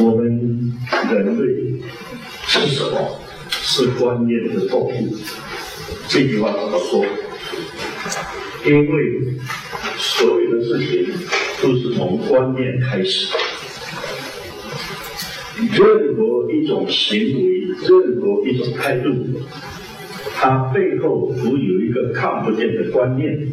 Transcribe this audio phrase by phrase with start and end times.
[0.00, 0.72] 我们
[1.10, 1.42] 人类
[2.46, 3.20] 是什么？
[3.50, 5.16] 是观念的动物。
[6.08, 7.04] 这句话怎么说？
[8.64, 9.34] 因为
[9.96, 11.12] 所有的事情
[11.62, 13.28] 都是从观念开始。
[15.56, 19.14] 任何一种行为，任何一种态度，
[20.34, 23.48] 它背后都有一个看不见的观念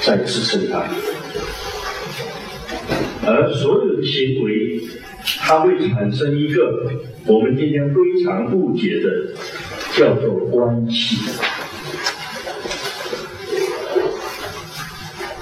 [0.00, 0.84] 在支撑它。
[3.26, 4.80] 而所有的行为，
[5.40, 6.90] 它会产生一个
[7.26, 9.34] 我们今天非常误解的，
[9.96, 11.30] 叫做关系。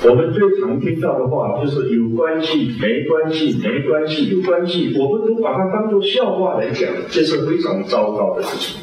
[0.09, 8.76] 我们最常听到的话就是有关系、没关系、没关系、有关系，我们都把它当做笑话来讲，这是非常糟糕的事情。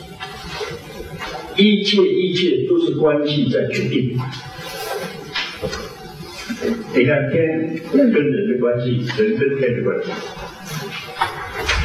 [1.55, 4.17] 一切一切都是关系在决定。
[6.95, 10.11] 你看天跟人的关系，人跟天的关系，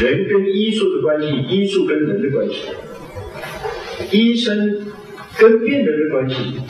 [0.01, 2.57] 人跟医术的关系，医术跟人的关系，
[4.17, 4.87] 医生
[5.37, 6.61] 跟病人的关系，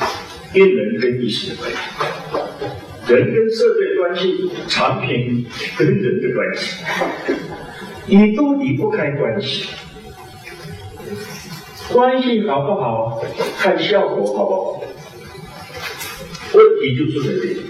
[0.53, 1.77] 病人跟医生的关系。
[3.13, 6.85] 人跟社会关系，产品跟人的关系，
[8.07, 9.69] 你都离不开关系。
[11.91, 13.23] 关系好不好，
[13.59, 14.83] 看效果好不好。
[16.55, 17.61] 问题就出在这里，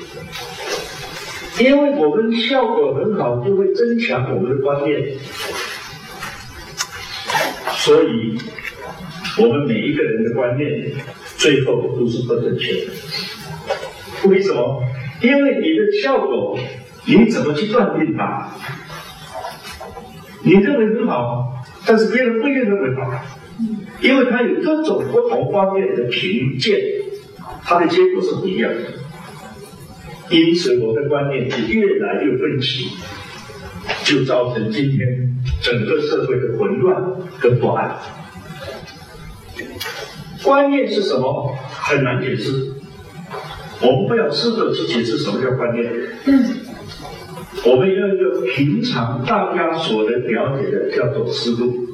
[1.60, 5.16] 因为我们效果很好，就会增强我们的观念，
[7.78, 8.36] 所以
[9.40, 10.92] 我们每一个人的观念
[11.36, 12.92] 最后都是不正确的。
[14.28, 14.82] 为什么？
[15.22, 16.58] 因为你的效果，
[17.06, 18.52] 你怎么去断定它？
[20.42, 23.12] 你认为很好，但是别人不一定认为好，
[24.00, 26.78] 因为它有各种不同方面的评鉴，
[27.64, 28.80] 它的结果是不一样的。
[30.30, 32.90] 因此，我的观念就越来越分歧，
[34.04, 37.02] 就造成今天整个社会的混乱
[37.40, 37.96] 跟不安。
[40.42, 41.56] 观念是什么？
[41.70, 42.72] 很难解释。
[43.80, 45.88] 我们不要试着去解释什么叫观念，
[46.26, 46.44] 嗯
[47.64, 51.88] 我们要一个平常大家所能了解的，叫做思路。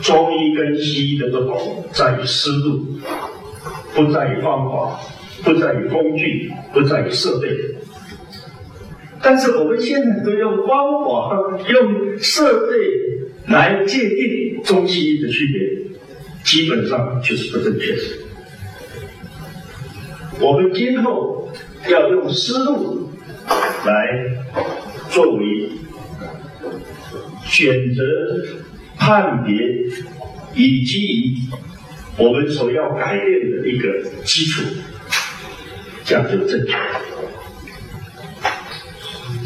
[0.00, 2.98] 中医跟西医的不同在于思路，
[3.94, 5.00] 不在于方法，
[5.42, 7.48] 不在于工具，不在于设备。
[9.22, 12.76] 但是我们现在都用方法、用设备
[13.48, 15.92] 来界定中西医的区别，
[16.44, 18.02] 基本上就是不正确的。
[20.40, 21.50] 我们今后
[21.88, 23.10] 要用思路
[23.84, 23.92] 来
[25.10, 25.70] 作为
[27.44, 28.02] 选择、
[28.96, 29.52] 判别
[30.54, 31.38] 以及
[32.16, 34.62] 我们所要改变的一个基础，
[36.04, 37.00] 这样就正确了。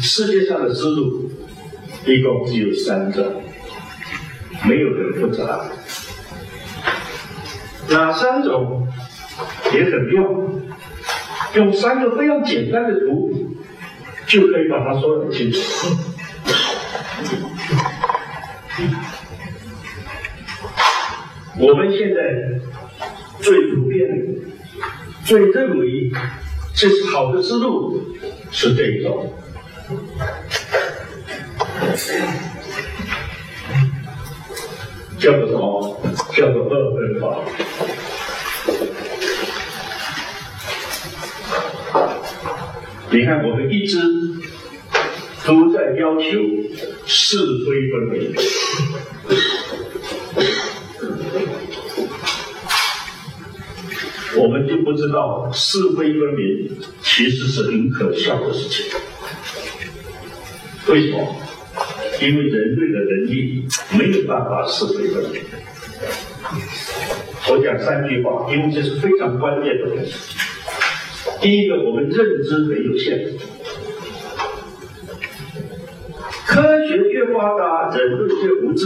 [0.03, 1.31] 世界上的思路
[2.05, 3.41] 一共只有三种，
[4.67, 5.71] 没有很复杂。
[7.87, 8.85] 哪三种
[9.73, 10.21] 也很妙？
[11.55, 13.55] 用三个非常简单的图，
[14.27, 15.59] 就可以把它说得很清楚。
[21.59, 22.59] 我们现在
[23.39, 24.09] 最普遍、
[25.23, 26.11] 最认为
[26.73, 28.01] 这是好的思路
[28.51, 29.31] 是这一种，
[35.19, 36.01] 叫做什么？
[36.35, 37.23] 叫做二分法。
[43.11, 43.99] 你看，我们一直
[45.45, 46.23] 都在要求
[47.05, 48.33] 是非分明，
[54.35, 58.85] 我们就不知道是非分明其实是很可笑的事情。
[60.87, 61.35] 为什么？
[62.21, 63.65] 因为人类的能力
[63.97, 65.41] 没有办法是非分明。
[67.49, 70.13] 我讲三句话，因为这是非常关键的东西。
[71.41, 73.33] 第一个，我们认知很有限，
[76.45, 78.85] 科学越发达，人类越无知。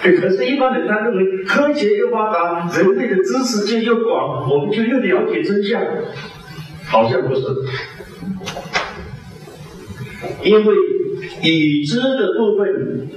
[0.00, 5.82] 可是，一般人他认为科学越发达，人类的知识就越广，我们就越了解真相。
[6.86, 7.42] 好像不是，
[10.42, 10.74] 因为
[11.42, 13.08] 已知的部分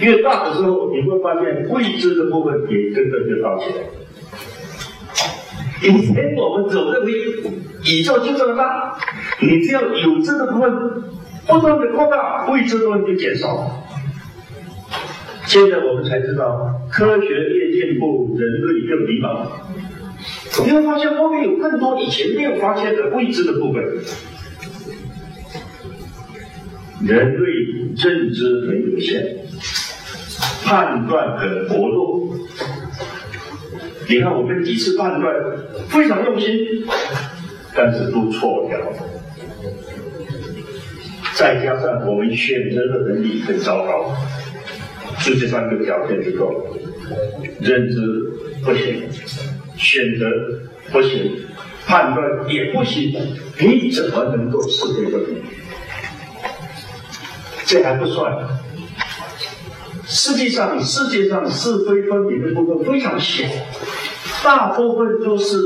[0.00, 3.76] 越大的时候，你会发现未知的部分也跟着就大起来。
[5.82, 7.12] 以前我们总认为
[7.84, 8.98] 宇宙就这么大，
[9.40, 10.72] 你只要有知的部分
[11.46, 13.84] 不断的扩大，未知的部分就减少。
[15.46, 19.46] 现在我们才知道，科学越进步，人类更迷茫。
[20.64, 23.82] 你会发现后面有更多以前没有发现的未知的部分。
[27.06, 27.50] 人类
[27.96, 29.38] 认知很有限，
[30.64, 32.36] 判断很薄弱。
[34.08, 35.34] 你看我们几次判断
[35.88, 36.50] 非常用心，
[37.74, 38.96] 但是都错掉了。
[41.34, 44.12] 再加上我们选择的能力很糟糕，
[45.24, 46.76] 就这三个条件就够了，
[47.60, 48.00] 认知
[48.64, 49.02] 不行，
[49.76, 50.26] 选择
[50.90, 51.44] 不行，
[51.86, 53.14] 判断也不行，
[53.60, 55.42] 你怎么能够是非分明？
[57.70, 58.48] 这还不算，
[60.06, 63.44] 实际上世界上是非分明的部分非常小，
[64.42, 65.58] 大部分都是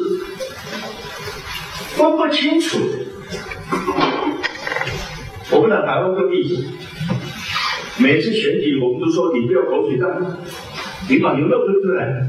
[1.94, 2.76] 分不清楚。
[5.52, 6.64] 我们拿台湾个例子，
[7.98, 10.38] 每次选举我们都说你不要口水战，
[11.08, 12.26] 你把牛肉推出来，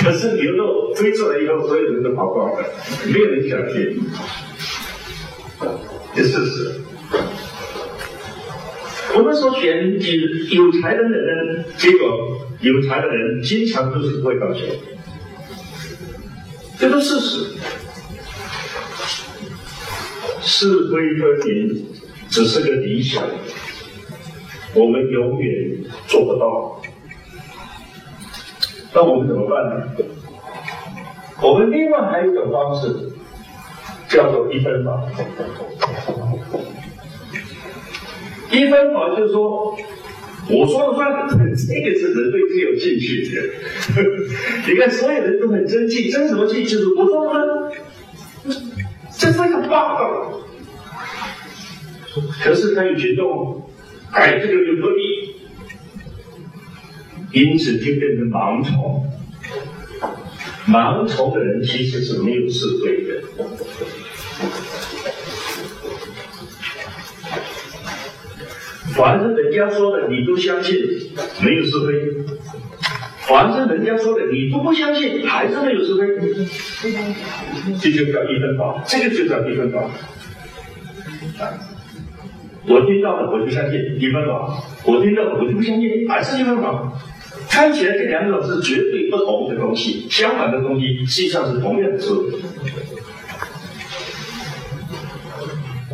[0.00, 2.64] 可是牛肉推出来以后，所有人都跑光了，
[3.06, 4.00] 没有人相信，
[6.14, 6.82] 这事实。
[9.28, 14.70] 我们说选有有才能的人，结果有才的人经常都是不会当选，
[16.78, 17.44] 这个事实。
[20.40, 21.84] 是非分明
[22.30, 23.22] 只是个理想，
[24.72, 26.80] 我们永远做不到。
[28.94, 29.86] 那我们怎么办呢？
[31.42, 33.10] 我们另外还有一种方式，
[34.08, 35.02] 叫做一分法。
[38.58, 39.76] 一分法就是说，
[40.50, 43.42] 我说了算， 这个是人类最有兴趣的。
[44.68, 46.64] 你看，所有人都很争气，争什么气？
[46.64, 47.72] 就是我说了
[48.42, 48.62] 算，
[49.18, 50.32] 这非常棒。
[52.42, 53.62] 可是他有群众，
[54.10, 55.36] 哎，这个有合理，
[57.32, 59.04] 因此就变成盲从。
[60.66, 63.22] 盲从的人其实是没有智慧的。
[68.98, 70.74] 凡是人家说的，你都相信，
[71.40, 71.94] 没有是非；
[73.28, 76.02] 凡是人家说的，你都不相信，还是没有是非。
[77.80, 79.88] 这就叫一分法，这个就叫一分法。
[82.66, 86.92] 我听到了，我就相信一分法；我听到了，我就不相信，还是一分法。
[87.48, 92.08] 看起来这两种是绝对不同的东西，相反的东西，实际上是同样的事。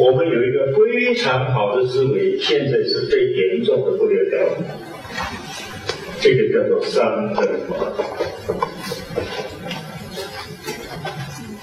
[0.05, 4.59] 我们有一个非常好的思维，现在是最严重的忽略掉了。
[6.21, 7.75] 这个叫做三分法。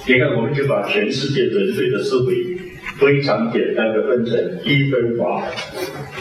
[0.08, 2.58] 你看，我们就把全世界人类的思维
[3.00, 5.46] 非常简单的分成一分法、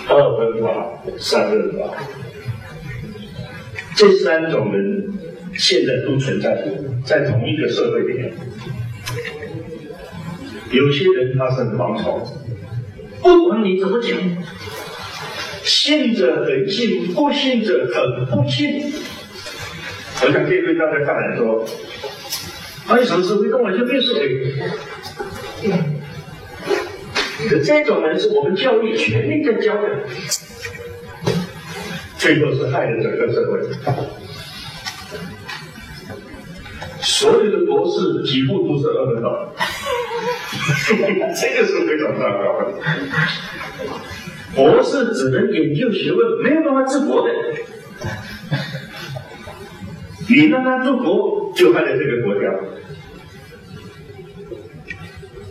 [0.06, 2.05] 二分法、三分法。
[3.96, 5.08] 这三种人
[5.55, 6.69] 现在都存在
[7.02, 8.31] 在同一个社会里面。
[10.70, 12.25] 有些人他是盲从，
[13.20, 14.17] 不管你怎么讲，
[15.64, 18.93] 信者很信，不信者很不信。
[20.22, 21.67] 我想这对大家看来说，
[22.87, 24.55] 他一什么是非，根本就没有是非。
[27.49, 29.88] 可这种人是我们教育全力在教的，
[32.17, 33.58] 最后是害了整个社会。
[37.02, 39.49] 所有的博士几乎都是二分法。
[40.91, 42.67] 这个是非常糟糕的。
[44.55, 47.32] 博士只能研究学问，没有办法治国的。
[50.29, 52.43] 你让他治国，就害了这个国家。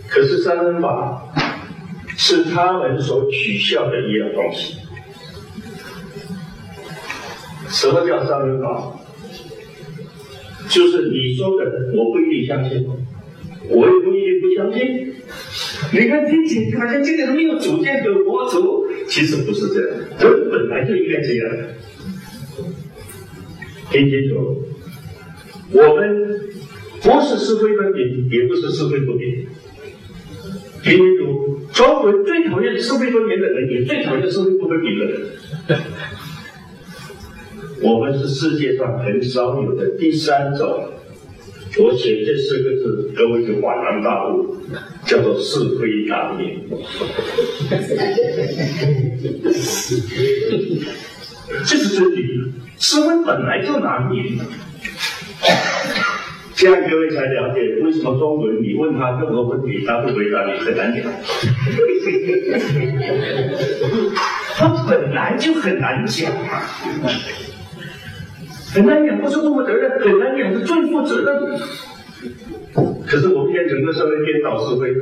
[0.08, 1.24] 可是三分法
[2.18, 4.80] 是他们所取笑的一样东西。
[7.70, 8.99] 什么叫三分法？
[10.70, 12.88] 就是你说的，我不一定相信。
[13.70, 15.14] 我也不一定不相信。
[15.92, 21.52] 你看，听起来好像这个人没有主见，有国主，其实不是这样，人本来就应该这样。
[23.92, 24.64] 听清楚，
[25.74, 26.40] 我们
[27.02, 29.46] 不是是非分明，也不是是非不明。
[30.84, 35.22] 听清楚，中国人最讨厌是非分明的人，也最讨厌是非不分明的人。
[37.82, 40.90] 我们是世界上很少有的第三种。
[41.78, 44.58] 我写这四个字，各位就恍然大悟，
[45.06, 46.68] 叫做是非难明。
[51.66, 52.18] 这是真理，
[52.80, 54.40] 是非本来就难明。
[56.56, 61.04] 这样各位才了解为什么中国人你问他任何问题，他不回答你很难讲。
[64.56, 66.64] 他本来就很难讲啊。
[68.74, 71.60] 很难讲，不是不负责任；很难讲，是最负责任。
[73.06, 74.94] 可是我们现在整个社会颠倒是非，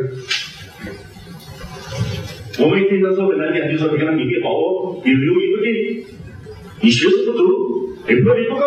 [2.63, 6.05] 我们一听到说很难讲，就说你看你没把握，你留意不定，
[6.81, 7.43] 你学识不足，
[8.07, 8.63] 你魄力不够，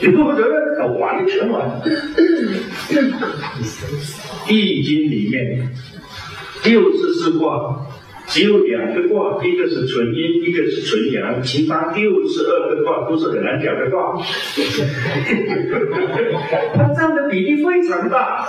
[0.00, 1.82] 你不负责任，完了全完。
[4.48, 5.68] 易经里面
[6.64, 7.86] 六十四卦。
[8.26, 14.16] 只有两个卦，一个是纯阴，一个是纯阳，其他六十二个卦都是很难讲的卦。
[16.74, 18.48] 它占的比例非常大。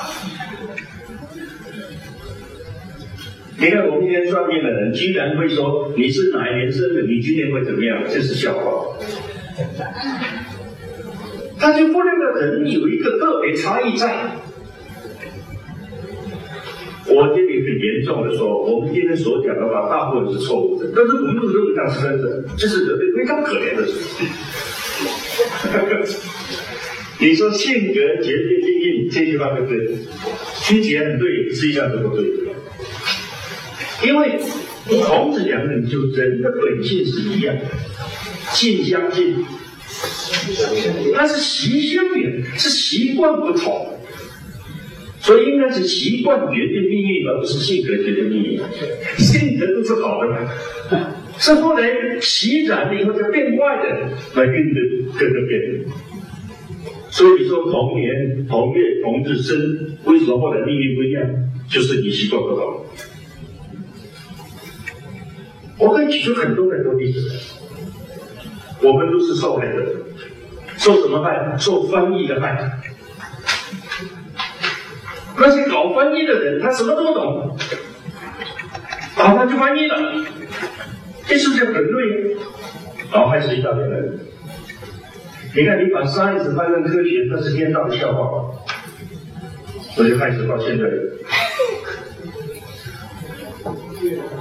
[3.59, 8.03] 你看我们今天算命的人，居然会说你是哪一年生的，你今年会怎么样？
[8.07, 8.97] 这是笑话。
[11.59, 14.35] 他就忽略了人有一个个别差异在。
[17.07, 24.25] 我今很严重的说，我们今天所讲的话，大部分是错误的，但是我们不认为它是真的，这是人类非常可怜的事情。
[27.19, 29.97] 你说性格决定命运，这句话对不对？
[30.61, 32.37] 听起来很对，实际上是不对的。
[34.05, 34.39] 因为
[35.03, 37.55] 孔子讲的，就人的本性是一样，
[38.53, 39.43] 性相近，
[41.15, 43.96] 但是习相远，是习惯不同。
[45.27, 48.61] 所以应该是习惯决定命运，而不是性格决定命运。
[49.17, 50.47] 性格都是好的，
[51.37, 53.89] 是后来习染了以后才变坏的，
[54.35, 54.79] 来跟着
[55.19, 55.83] 跟着变。
[57.09, 61.29] 所以说同年同月同日生，为什么后来命运不一样？
[61.69, 62.85] 就是你习惯不好。
[65.77, 67.19] 我可以举出很多很多例子，
[68.81, 70.05] 我们都是受害者，
[70.77, 71.57] 受什么害？
[71.57, 72.76] 受翻译的害。
[75.39, 77.55] 那些搞翻译的人，他什么都懂，
[79.15, 79.95] 然后，他就翻译了，
[81.27, 82.37] 这是不是很对？
[83.09, 84.19] 好，还是一大堆人。
[85.55, 88.49] 你看，你把 science 翻成科学，那是天大的笑话吧？
[89.95, 90.83] 所以开始到现在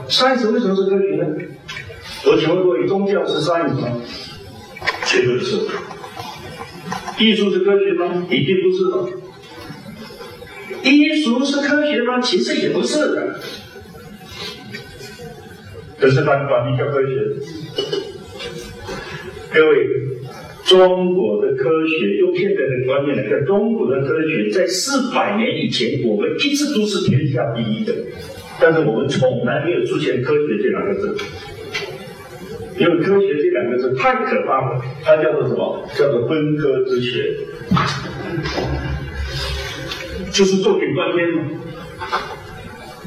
[0.08, 1.26] ，science 为什么是科学呢？
[2.26, 3.88] 我请问各位，宗教是 science 吗？
[5.04, 5.58] 绝对是。
[7.18, 8.26] 艺术是科学吗？
[8.28, 8.84] 一定不是
[10.90, 12.20] 医术是科学吗？
[12.20, 13.40] 其实也不是的，
[15.98, 17.08] 可是它管理叫科学。
[19.52, 19.88] 各位，
[20.64, 27.94] 中国的科学用现在的观念来看，中国的科学在四百年以前，我们一直都是天下第一的，
[28.60, 31.16] 但是我们从来没有出现“科学”这两个字，
[32.78, 35.88] 因为“科学”这两个字太可怕了，它叫做什么？
[35.94, 37.34] 叫做分科之学。
[40.36, 41.40] 就是做点观念嘛，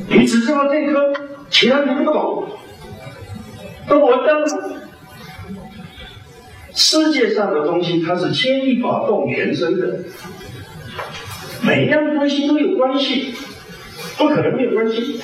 [0.07, 1.13] 你只知道这科，
[1.47, 2.47] 其他你不懂，
[3.87, 4.47] 都完蛋了。
[6.73, 9.99] 世界上的东西它是牵一发动全身的，
[11.61, 13.35] 每一样东西都有关系，
[14.17, 15.21] 不可能没有关系。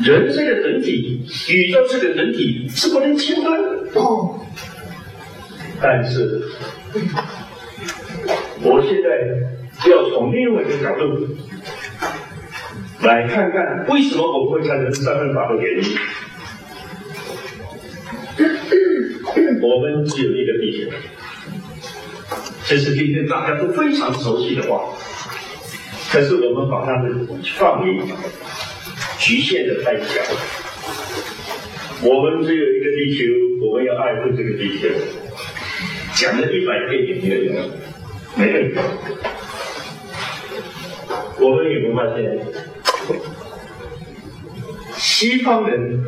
[0.00, 3.68] 人这个整体，宇宙这个整体是不能切断的。
[5.80, 6.42] 但是，
[8.62, 9.59] 我现在。
[9.88, 11.26] 要从另外一个角度
[13.02, 15.96] 来看看，为什么我们会产生三分法的原因。
[19.62, 20.90] 我们只有一个地球，
[22.66, 24.94] 这是今天大家都非常熟悉的话，
[26.10, 27.08] 可是我们把它的
[27.56, 28.00] 范围
[29.18, 30.20] 局限的太小。
[32.02, 33.24] 我们只有一个地球，
[33.66, 34.88] 我们要爱护这个地球。
[36.14, 37.70] 讲了一百遍也没有用，
[38.36, 38.82] 没有用。
[41.40, 42.38] 我们有没有发现，
[44.94, 46.04] 西方人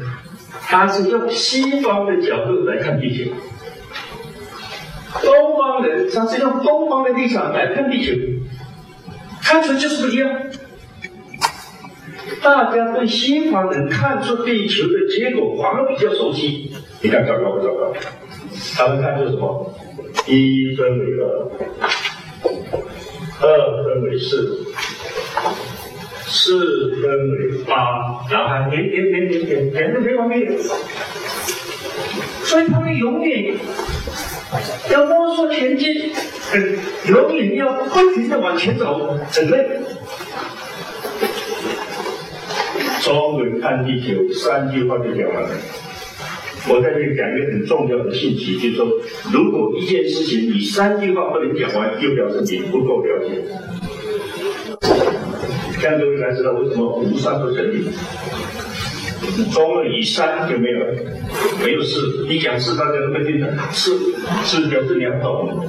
[0.66, 3.30] 他是用西方的角度来看地球，
[5.22, 8.12] 东方人他是用东方的立场来看地球，
[9.42, 10.30] 看出就是不一样。
[12.42, 17.92] 大家对西方人看出地球的结果反而比较熟悉，你看糟糕不糟糕？
[18.76, 19.74] 他们看出什么？
[20.26, 21.48] 一分为二，
[23.40, 24.71] 二分为四。
[26.26, 30.56] 四分为八，然后点点点点点点的没完没了，
[32.44, 33.54] 所以他们永远
[34.90, 36.12] 要摸索前进，
[37.08, 39.68] 永远要不停的往前走，很累。
[43.02, 45.50] 中文看地球三句话就讲完了。
[46.68, 48.86] 我在这里讲一个很重要的信息，就是说，
[49.32, 53.42] 如果一件事情你三句话不能讲完，就表示你不够了解。
[55.82, 57.88] 这样各位才知道为什么无三不成立。
[59.52, 60.94] 中了以三就没有了，
[61.64, 62.24] 没有四。
[62.28, 63.52] 你讲四，大家都会听的。
[63.72, 63.98] 四，
[64.44, 65.66] 四表示两懂。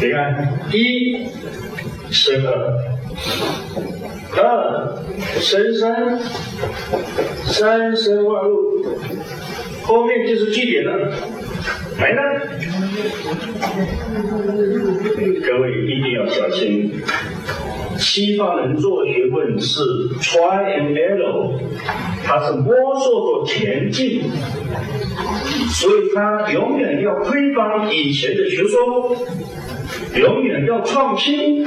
[0.00, 1.26] 你看，一
[2.10, 2.52] 生二，
[4.34, 4.96] 二
[5.38, 6.18] 生三，
[7.44, 8.86] 三生万物，
[9.82, 11.12] 后面就是句点了，
[11.98, 12.22] 没了。
[15.44, 16.92] 各位一定要小心，
[17.98, 19.80] 西方人做学问是
[20.20, 21.58] try and error，
[22.24, 24.22] 他是摸索着前进，
[25.70, 29.16] 所以他永远要推翻以前的学说，
[30.14, 31.66] 永远要创新。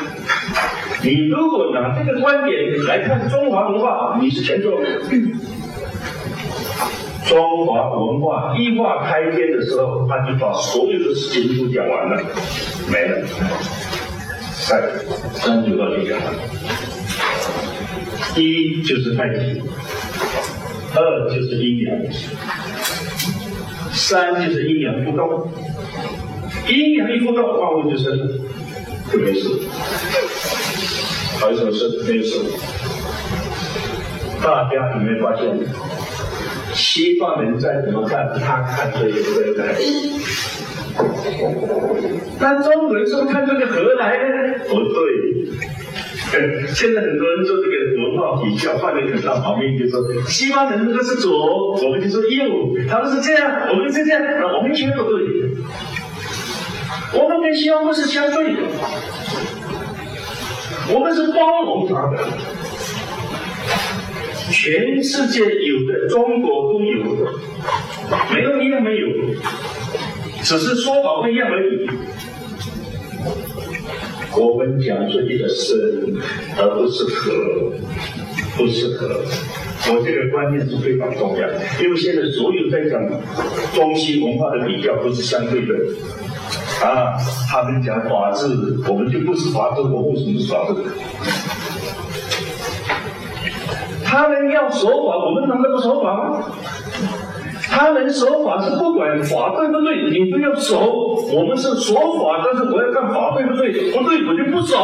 [1.03, 4.79] 你如果拿这个观点来看中华文化，你是前奏。
[7.27, 12.21] 中华文化一化开篇的时候，他就把所有的事情都讲完了，
[12.91, 13.27] 没了。
[14.53, 14.81] 三
[15.33, 16.33] 三九道就讲了，
[18.35, 19.61] 一就是太极，
[20.95, 21.89] 二就是阴阳，
[23.91, 25.51] 三就是阴阳互动。
[26.67, 28.15] 阴阳一互动，万物就生，
[29.11, 29.49] 就没事。
[31.39, 32.03] 还有什么事？
[32.07, 32.39] 没有事。
[34.43, 35.45] 大家有没有发现？
[36.93, 39.63] 西方人再怎么看，他看这个何来？
[42.37, 44.25] 那中国人是不是看这个何来呢？
[44.67, 44.99] 不对。
[46.75, 54.21] 现在很多人做这个文化比较，放在很大旁边就说，西方人那个是左，我们就说右，他们是这样，我们是这样，
[54.53, 55.13] 我们全都对。
[57.13, 58.59] 我们跟西方不是相对的，
[60.93, 62.17] 我们是包容他的。
[64.51, 67.03] 全世界有的，中国都有，
[68.33, 69.07] 没有一样没有，
[70.43, 71.89] 只是说法不一样而已。
[74.37, 75.77] 我们讲出去的生，
[76.57, 77.31] 而不是和，
[78.57, 79.21] 不是和。
[79.89, 81.47] 我这个观念是非常重要，
[81.81, 83.01] 因为现在所有在讲
[83.73, 85.73] 中西文化的比较都是相对的。
[86.83, 87.17] 啊，
[87.49, 88.45] 他们讲法治，
[88.87, 90.75] 我们就不是法治，我为什么是法治？
[94.11, 96.43] 他们要守法，我们难道不守法吗？
[97.69, 101.15] 他们守法是不管法对不对，你都要守。
[101.33, 104.75] 我们是守法，但是我要看法对不对，不对我就不守。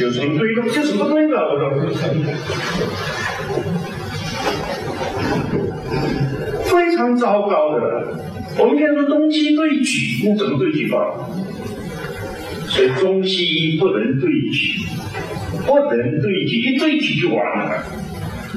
[0.00, 0.62] 有什么对的？
[0.70, 1.68] 就是不对的，我说。
[6.64, 7.82] 非常糟糕的。
[8.58, 10.96] 我们现在说中西对举，那怎么对举法？
[12.66, 14.80] 所以中西医不能对举，
[15.66, 17.84] 不能对举，一对举就完了。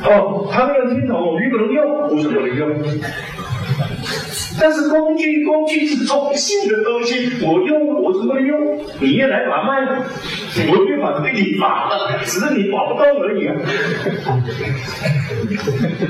[0.03, 2.69] 哦，他们要听懂，你不能用，不是不能用。
[4.59, 9.81] 但是工具，工具是中性的东西，我用我是不能用，你也来把脉，
[10.67, 13.55] 我没法对你把了，只是你把不动而已啊。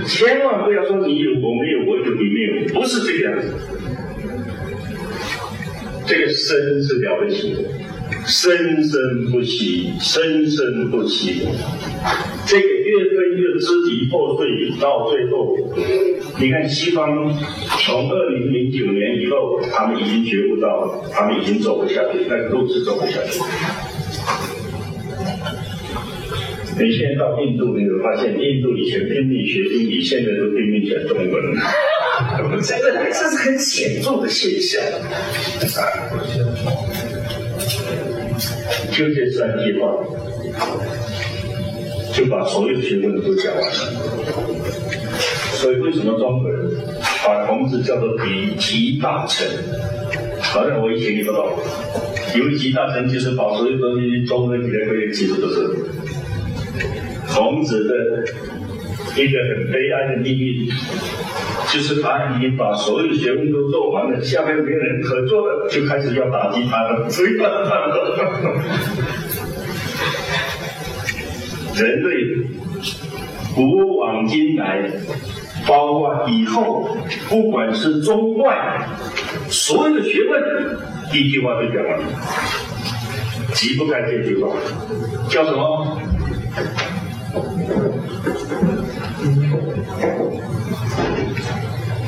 [0.08, 3.46] 千万不要说你有我没有，我有你没有，不是这个样子。
[6.06, 7.58] 这个生是了不起的。
[8.26, 8.52] 生
[8.84, 9.00] 生
[9.32, 11.48] 不息，生生不息。
[12.46, 12.68] 这个
[13.62, 14.48] 肢体破碎，
[14.82, 15.56] 到最后，
[16.40, 17.32] 你看西方
[17.80, 23.40] 从二零零九年以后，他们已经觉悟到，他们已经走不下去，那个路是走不下去。
[26.80, 31.30] 你现在到印度，你有发现印度以前拼命学英语，现在都拼命学中文，
[32.64, 34.82] 这个这是很显著的现象。
[38.92, 39.94] 就这三句话，
[42.14, 43.70] 就把所有学问都讲完了。
[45.54, 46.72] 所以为什么中国人
[47.26, 49.48] 把孔子叫做比集大成？
[50.42, 51.48] 好像我以前也不知道，
[52.36, 55.68] 有集大成就是把所有东西综合起来可以，其实都是
[57.30, 57.94] 孔子的
[59.22, 60.68] 一个很悲哀的命运。
[61.72, 67.96] 就是他已经把所有学问都做完了，下面没有人可做了，就开始要打击他了，追打他了。
[71.76, 72.10] 人类
[73.56, 74.90] 古往今来，
[75.68, 76.98] 包括以后，
[77.30, 78.88] 不管是中外，
[79.50, 80.42] 所有的学问，
[81.14, 82.06] 一句话都讲完了，
[83.62, 84.50] 离不开这句话，
[85.30, 86.00] 叫什么？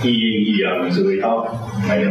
[0.03, 1.45] 一阴一阳之为道，
[1.87, 2.09] 还有。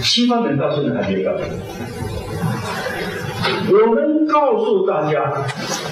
[0.00, 1.30] 西方人到现在还没有。
[3.70, 5.46] 我们告诉大家，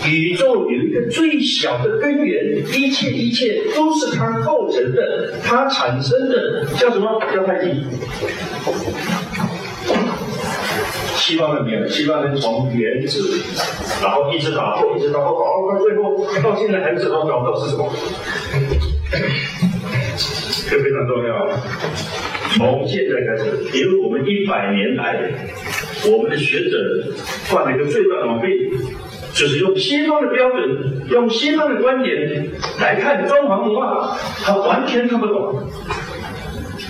[0.07, 7.21] 宇宙有一个最小的根源，一切一切都是它构成的，它产生的叫什么？
[7.35, 7.85] 叫太极。
[11.17, 13.41] 西方人没有，西方人从原子，
[14.03, 17.93] 然后一直打破，一直打破，到到最后，到现在还知道找到是什么？
[20.69, 21.49] 这非常重要。
[22.57, 25.31] 从现在开始，因为我们一百年来
[26.09, 27.13] 我们的学者
[27.45, 28.51] 犯了一个最大的毛病，
[29.35, 35.71] 就是用西方的标准，用西方的观点来看中华文化，他完全看不懂，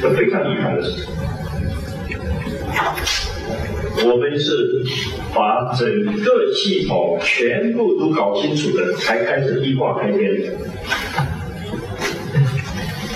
[0.00, 1.06] 这非常遗憾的事。
[4.02, 4.84] 我们是
[5.34, 10.52] 把整个系统全部都搞清楚了，才开始一化开天的。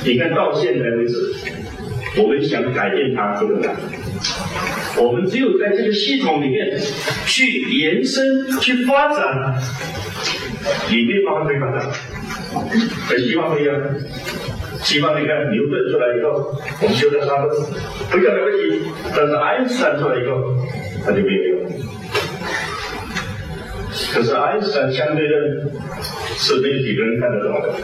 [0.04, 1.34] 你看到现在为止，
[2.18, 3.74] 我们想改变它这个难。
[4.96, 6.80] 我们只有在这个系统里面
[7.26, 9.60] 去延伸、去发展，
[10.90, 11.90] 里面发挥发展，
[13.08, 13.74] 和西方不一样。
[14.82, 17.48] 西方你看牛顿出来以后，我们觉得他
[18.10, 18.82] 非常了不起，
[19.16, 20.54] 但是爱因斯坦出来以后，
[21.04, 21.54] 他就没有用。
[24.12, 25.72] 可是爱因斯坦相对论
[26.36, 27.74] 是没有几个人看得懂的，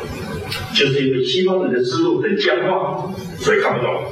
[0.74, 4.04] 就是因为西方人的思路很僵化，所以看不懂。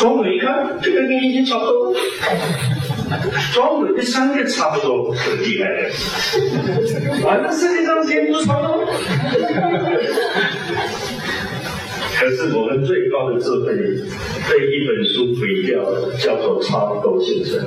[0.00, 1.94] 中文一看，这个跟易经差不多，
[3.52, 5.90] 中文跟三个差不多，很厉害的。
[7.22, 8.86] 反正世界上些都差不多。
[12.18, 17.62] 可是我们最高的智慧被一本书毁掉了，叫做差不多先生。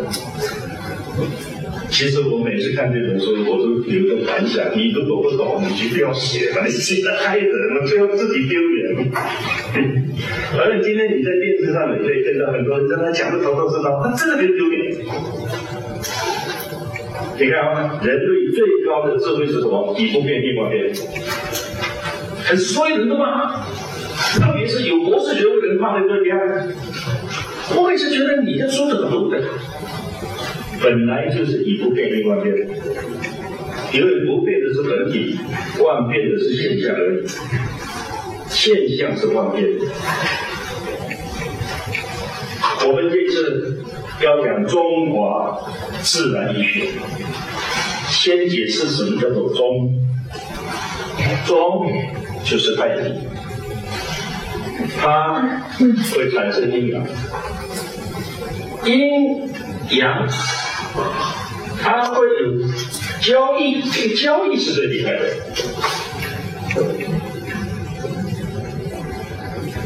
[1.94, 7.48] 其实我每次看这本书，我都有个感想：你如果不懂，你就不要写了，你写的害人，
[7.86, 9.12] 最后自己丢脸。
[10.58, 14.92] 而且今天你在电视上，你可以看到很多人在那讲的头头是道，他真的很丢脸。
[17.40, 19.96] 你看啊，人类最高的智慧是什么？
[20.00, 20.92] 以不变应万变。
[22.44, 23.68] 可是所有人都骂，
[24.42, 26.40] 特别是有博士学位的人骂的更厉害。
[27.78, 29.48] 我也是觉得你的说的很对的。
[30.84, 32.54] 本来就是以不变应万变，
[33.94, 35.40] 因为不变的是本体，
[35.82, 37.26] 万变的是现象而已。
[38.50, 39.86] 现象是万变的。
[42.86, 43.82] 我们这次
[44.22, 46.90] 要讲中华自然医学，
[48.10, 50.00] 先解释什么叫做中。
[51.46, 51.90] 中
[52.44, 53.14] 就是太极，
[55.00, 55.62] 它
[56.14, 57.06] 会产生阴阳，
[58.86, 59.50] 阴
[59.98, 60.28] 阳。
[61.82, 62.68] 他会有
[63.22, 65.26] 交易，这个交易是最厉害的。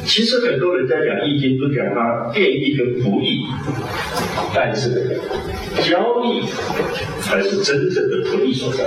[0.06, 3.46] 其实很多人在讲易经，都讲它变异跟不易，
[4.54, 5.20] 但是
[5.84, 6.48] 交易
[7.22, 8.86] 才是真正的不易所在。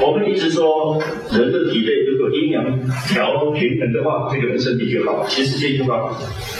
[0.00, 1.00] 我们一直说，
[1.32, 2.64] 人的体内如果阴阳
[3.08, 5.24] 调平衡的话，这个人身体就好。
[5.26, 6.10] 其实这句话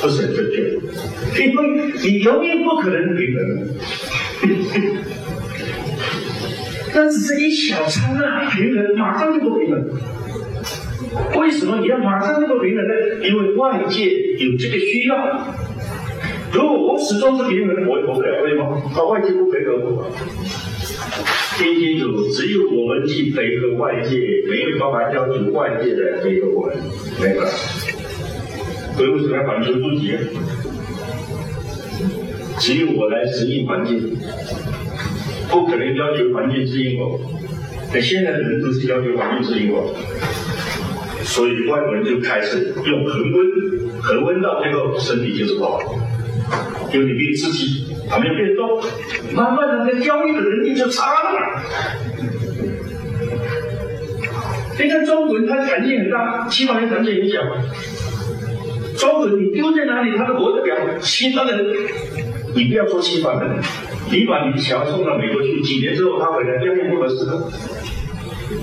[0.01, 0.79] 不是很正确，
[1.45, 3.69] 因为你永远不可能平衡。
[6.95, 9.87] 那只是一小餐啊平衡，马上就不平衡。
[11.39, 12.95] 为什么你要马上就不平衡呢？
[13.23, 15.55] 因为外界有这个需要。
[16.53, 18.83] 如果我始终是平衡，我也不可能，为什么？
[18.95, 20.11] 那外界不配合我。
[21.57, 26.77] 听清楚，只有我们去配合外界，没有办法要求外界的配合我们，
[27.21, 27.47] 没法。
[28.95, 30.13] 所以为什么要反求诸己？
[32.59, 34.19] 只有我来适应环境，
[35.51, 37.19] 不可能要求环境适应我。
[37.93, 39.95] 那现在的人都是要求环境适应我，
[41.23, 45.81] 所以外国人就开始用恒温，恒温到最后身体就是不好，
[46.93, 47.51] 因为你没有刺
[48.09, 48.81] 还没变动，
[49.35, 51.63] 慢慢的，那交易的能力就差了。
[54.79, 57.41] 你看中国人，他弹性很大，西方人弹性很小。
[58.99, 61.01] 中国人你丢在哪里，他都活得了。
[61.01, 61.65] 西方人，
[62.55, 63.59] 你不要说西方人，
[64.11, 67.51] 你把你的小孩送到美国去，几年之后他回来，家里不合适了。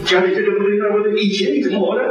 [0.06, 2.02] 家里这个不对那个不对，以前你怎么活的？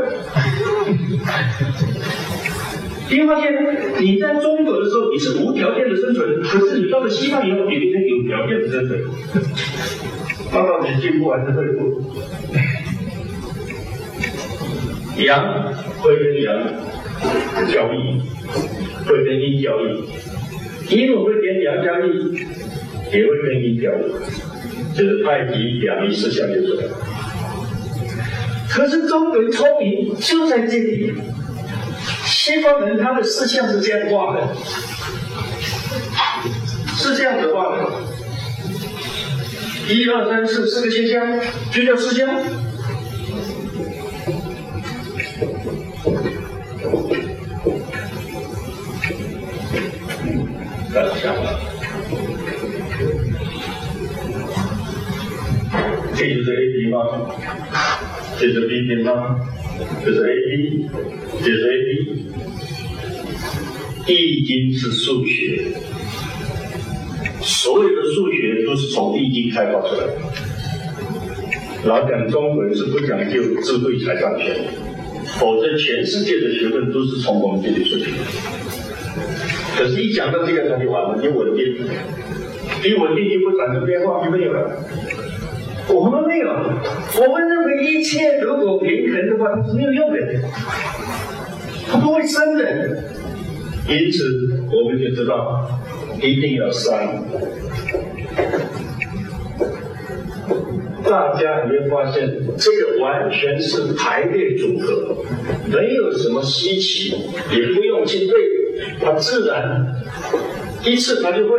[3.12, 3.53] 你会发现，
[4.01, 9.05] 你在中国的时候你是无条件的生存，可是你到了西方以后，你变成有条件的生存。
[10.51, 12.03] 那到底进步还是退步？
[15.18, 16.59] 阳会跟阳
[17.70, 18.18] 交易，
[19.07, 22.35] 会跟阴交易，阴会跟阳交易，
[23.14, 26.85] 也会跟阴交易，就是太极两仪四象就出来。
[28.70, 31.12] 可是中国聪明就在这里。
[32.44, 34.52] 西方人他的思想是这样画的，
[36.96, 37.88] 是这样子画的，
[39.88, 42.26] 一二三四四个现象就叫思想。
[50.92, 51.61] 大家想了，
[56.16, 56.98] 这就是 A B 吗？
[58.37, 59.38] 这是 B 平方，
[60.05, 60.88] 这是 A B，
[61.38, 62.31] 这是 A B。
[64.06, 65.62] 易经是数学，
[67.40, 70.14] 所有的数学都是从易经开发出来的。
[71.84, 74.56] 老讲中国人是不讲究智慧才赚钱，
[75.38, 78.18] 否则全世界的学问都是从我们这里出去的。
[79.76, 81.64] 可是，一讲到这个，它就完了，就稳定，
[82.84, 84.84] 一稳定就不产生变化，就没有了。
[85.88, 90.18] 我们没有，我们认为一切如果平衡的话，它是没有用的，
[91.90, 93.21] 它不会生的。
[93.88, 95.68] 因此，我们就知道
[96.22, 97.22] 一定要三。
[101.04, 105.16] 大家有没有发现，这个完全是排列组合，
[105.66, 107.14] 没有什么稀奇，
[107.50, 108.34] 也不用去对，
[109.00, 109.94] 它自然
[110.84, 111.58] 一次它就会。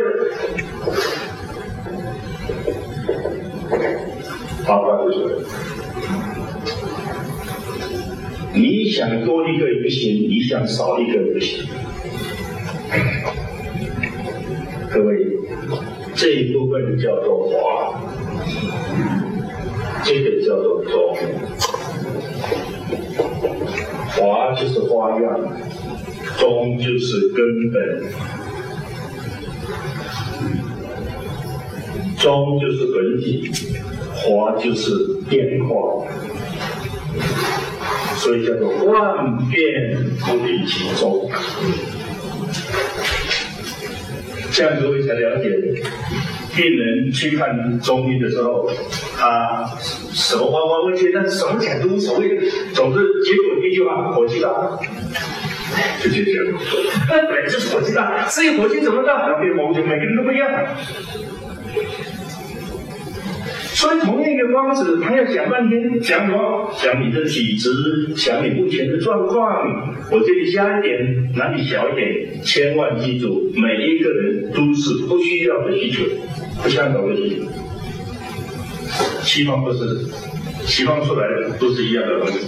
[4.66, 5.44] 八卦不准。
[8.54, 11.66] 你想多一个也不行，你想少一个也不行。
[14.90, 15.16] 各位，
[16.14, 18.00] 这一部分叫做华，
[20.04, 21.16] 这个叫做中。
[24.16, 25.40] 华就是花样，
[26.38, 28.04] 中就是根本，
[32.16, 33.50] 中就是本体，
[34.14, 34.94] 华就是
[35.28, 36.06] 变化，
[38.18, 41.28] 所以叫做万变不离其宗。
[44.52, 45.50] 这样各位才了解，
[46.54, 48.70] 病人去看中医的时候，
[49.18, 49.68] 他
[50.12, 52.38] 什么弯弯问切，但什么讲都无所谓，
[52.72, 54.78] 总之结果一句话：火气大，
[56.00, 56.52] 就解决了。
[57.08, 60.48] 那本来就是火气大，至于火气怎么大，那变我就每个人都不一样。
[63.74, 66.70] 所以同一个方子，他要想半天，想什么？
[66.76, 69.96] 想你的体质，想你目前的状况。
[70.12, 72.40] 我这里加一点，哪里小一点？
[72.42, 76.04] 千万记住，每一个人都是不需要的需求，
[76.62, 77.42] 不相同的需求。
[79.22, 80.06] 西方不是，
[80.66, 82.38] 西方出来的都是一样的东西。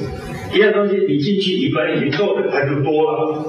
[0.55, 3.45] 一样东西你进去，你本来已经够的，它就多了；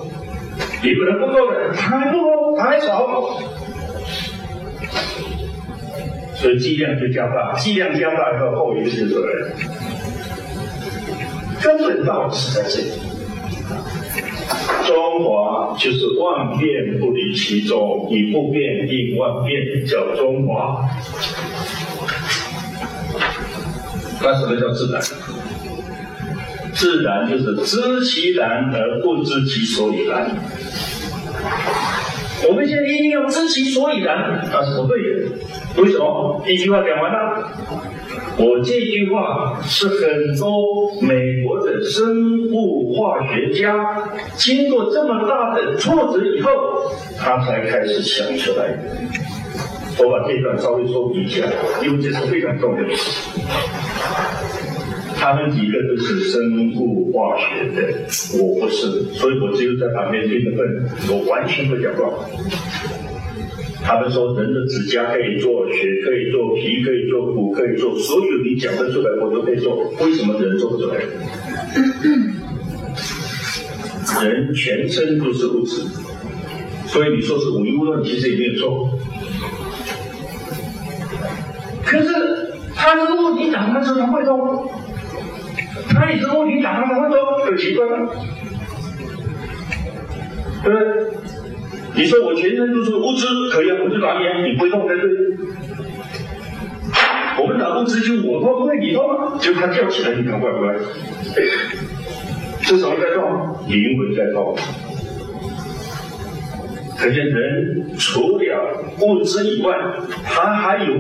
[0.82, 3.40] 你本来不够的，它还不够，它还少。
[6.40, 9.52] 所以剂量就加大，剂量加大以后，后遗就出来了。
[11.62, 12.92] 根本道理是在这里。
[14.86, 20.88] 中华就是万变不离其宗，以不变应万变，叫中华。
[24.22, 25.02] 那什么叫自然？
[26.74, 30.38] 自然就是知其然而不知其所以然。
[32.48, 35.26] 我们现在一定要知其所以然，那是不对的。
[35.78, 36.44] 为什么？
[36.48, 37.52] 一句话讲完了。
[38.40, 46.52] 我这句话是很多美国的生物化学家经过这么大的挫折以后，
[47.18, 48.80] 他才开始想出来的。
[50.00, 51.48] 我把这段稍微说明一下，
[51.84, 53.40] 因为这是非常重要的事。
[55.16, 57.82] 他们几个都是生物化学的，
[58.40, 62.04] 我不是，所以我只有在旁边听着份，我完全不讲话。
[63.88, 70.98] 他们说人的指甲可以做，血可以做，皮可以做，骨可以做，所有你讲得出来我都可以做，为什么人做不出来？
[74.26, 75.84] 人全身都是物质，
[76.88, 78.90] 所以你说是无一物论，其实也没有错。
[81.86, 82.08] 可是
[82.76, 84.70] 他这个物体长的时候会动。
[85.90, 88.10] 他也是物体长，他会说很奇怪吗？
[90.62, 91.27] 对不对？
[91.98, 95.04] 你说我全身都是物质，可以啊，我就打你，你不会动才对。
[97.40, 99.04] 我们打物质就我动不会你动？
[99.40, 100.76] 就他叫起来，你看怪不怪？
[102.62, 103.24] 是什么在动？
[103.68, 104.56] 灵魂在动。
[107.00, 109.76] 可见人除了物质以外，
[110.24, 110.94] 他还有。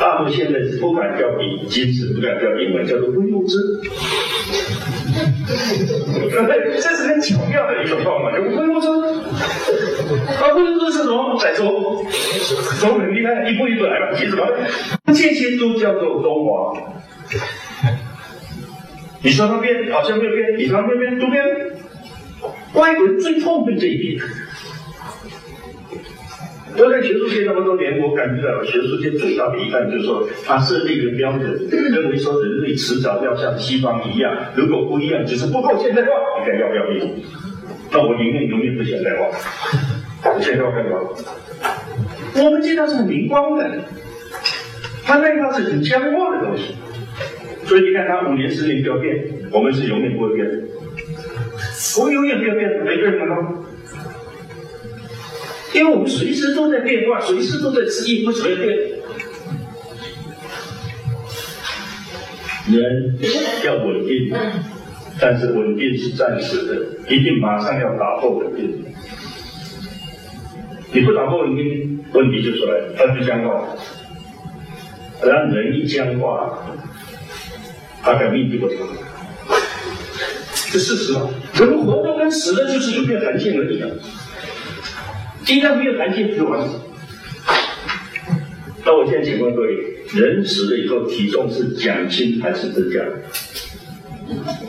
[0.00, 3.58] 大陆现在是不敢叫比，金子不敢叫英文，叫做微物质。
[6.80, 8.88] 这是很巧妙的一种方法，叫微物质。
[10.40, 11.38] 啊，微物质是什么？
[11.38, 12.02] 再说，
[12.80, 14.12] 说很厉害，一步一步来吧。
[14.16, 14.46] 记住了，
[15.08, 16.72] 这些都叫做中华。
[19.22, 21.44] 你说它变，好像没有变；你说它变变，都变。
[22.72, 24.22] 外国人最痛恨这一点。
[26.76, 36.10] 我在学术界那么多年，我感觉到学术界最大的遗憾就是说，他设立一个标准，认为说人类迟早要像西方一样，如果不一样，就是不够现代化。
[36.38, 37.24] 你看要不要命？
[37.92, 39.26] 那我宁愿永远不现代化。
[40.40, 40.98] 现代化干嘛？
[42.36, 43.68] 我们这套是很灵光的，
[45.04, 46.76] 他那一套是很僵化的东西。
[47.64, 50.48] 所以你看，他五年十年不要变，我们是永远不会变。
[51.98, 53.64] 我们永远不要变，每个人都。
[55.74, 58.68] 因为我们随时都在变化，随时都在适应，为什么要变？
[62.70, 63.18] 人
[63.64, 64.32] 要稳定，
[65.20, 68.84] 但是稳定是暂时的，一定马上要打破稳定。
[70.92, 73.64] 你不打破稳定，问题就出来了，它就僵化。
[75.22, 76.58] 让人一僵化，
[78.02, 78.78] 他的命就不长。
[80.72, 83.88] 这事实嘛，人活着跟死了就是有没有弹性而已啊。
[85.46, 86.68] 一旦没有弹性就完了。
[88.84, 89.68] 那我现在请问各位，
[90.14, 93.00] 人死了以后体重是减轻还是增加？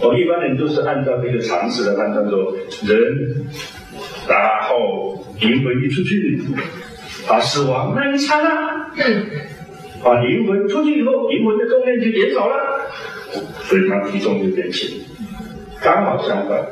[0.01, 3.45] 我们一般人都是按照这个常识来判断说，人
[4.27, 6.41] 然后灵魂一出去，
[7.27, 8.49] 啊，死亡那一刹那，
[10.03, 12.89] 啊，灵魂出去以后，灵魂的重量就减少了，
[13.63, 14.99] 所以他体重就变轻。
[15.79, 16.65] 刚好相反，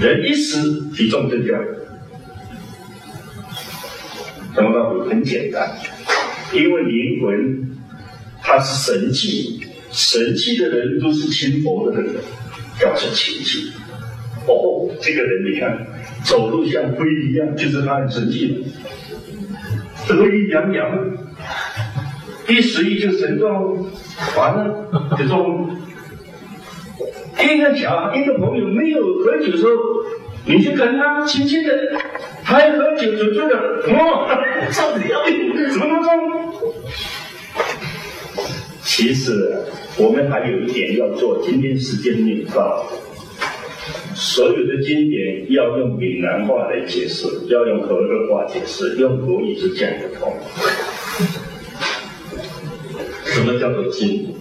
[0.00, 1.54] 人一死体重增加。
[4.56, 5.10] 什么道理？
[5.10, 5.70] 很简单，
[6.54, 7.76] 因为灵魂
[8.42, 9.60] 它是神气，
[9.92, 12.14] 神气的人都是轻薄的人，
[12.80, 13.70] 叫做清气。
[14.46, 15.86] 哦，这个人你看，
[16.24, 18.64] 走路像龟一样，就是他很神气，
[20.08, 21.16] 得意洋洋，
[22.48, 23.76] 一死一就神状，
[24.36, 25.68] 完了这种。
[27.38, 29.70] 一个小一个朋友没有喝酒的时候，
[30.46, 31.70] 你去跟他轻轻的。
[32.44, 35.24] 他一喝酒就醉了，哦，上吊
[35.70, 36.62] 怎么能中？
[38.84, 39.64] 其实
[39.98, 42.86] 我们还有一点要做，今天时间没有到。
[44.14, 50.32] 所有的经典要用闽南话来解释，要用河洛话解释，用国语是讲不通。
[53.24, 54.32] 什么叫做经？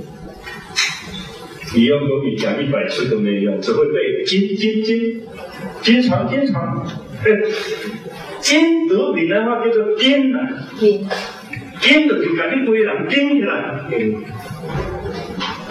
[1.74, 5.22] 你用口语讲一百次都没用，只会背经经经，
[5.82, 6.86] 经常经常。
[8.40, 10.38] 金读闽南话叫做金呐，
[10.78, 11.08] 金，
[11.82, 13.40] 金的就赶紧归人金。
[13.40, 13.82] 起来，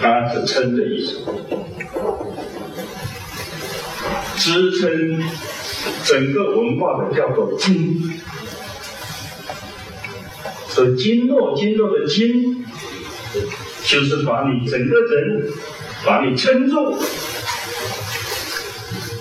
[0.01, 1.21] 它是称的意思，
[4.35, 5.23] 支撑
[6.03, 8.11] 整个文化的叫做经，
[10.67, 12.65] 所以经络经络的经，
[13.85, 15.47] 就是把你整个人
[16.05, 16.97] 把你撑住。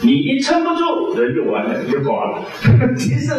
[0.03, 2.45] 你一撑不住，人就完了，你就挂了。
[2.95, 3.31] 其实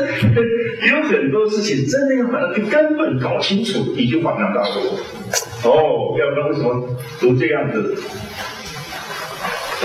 [0.89, 4.97] 有很多事情真的要把它根本搞清楚，你就恍然大悟。
[5.63, 6.89] 哦，要不然为什么
[7.21, 7.95] 都这样子？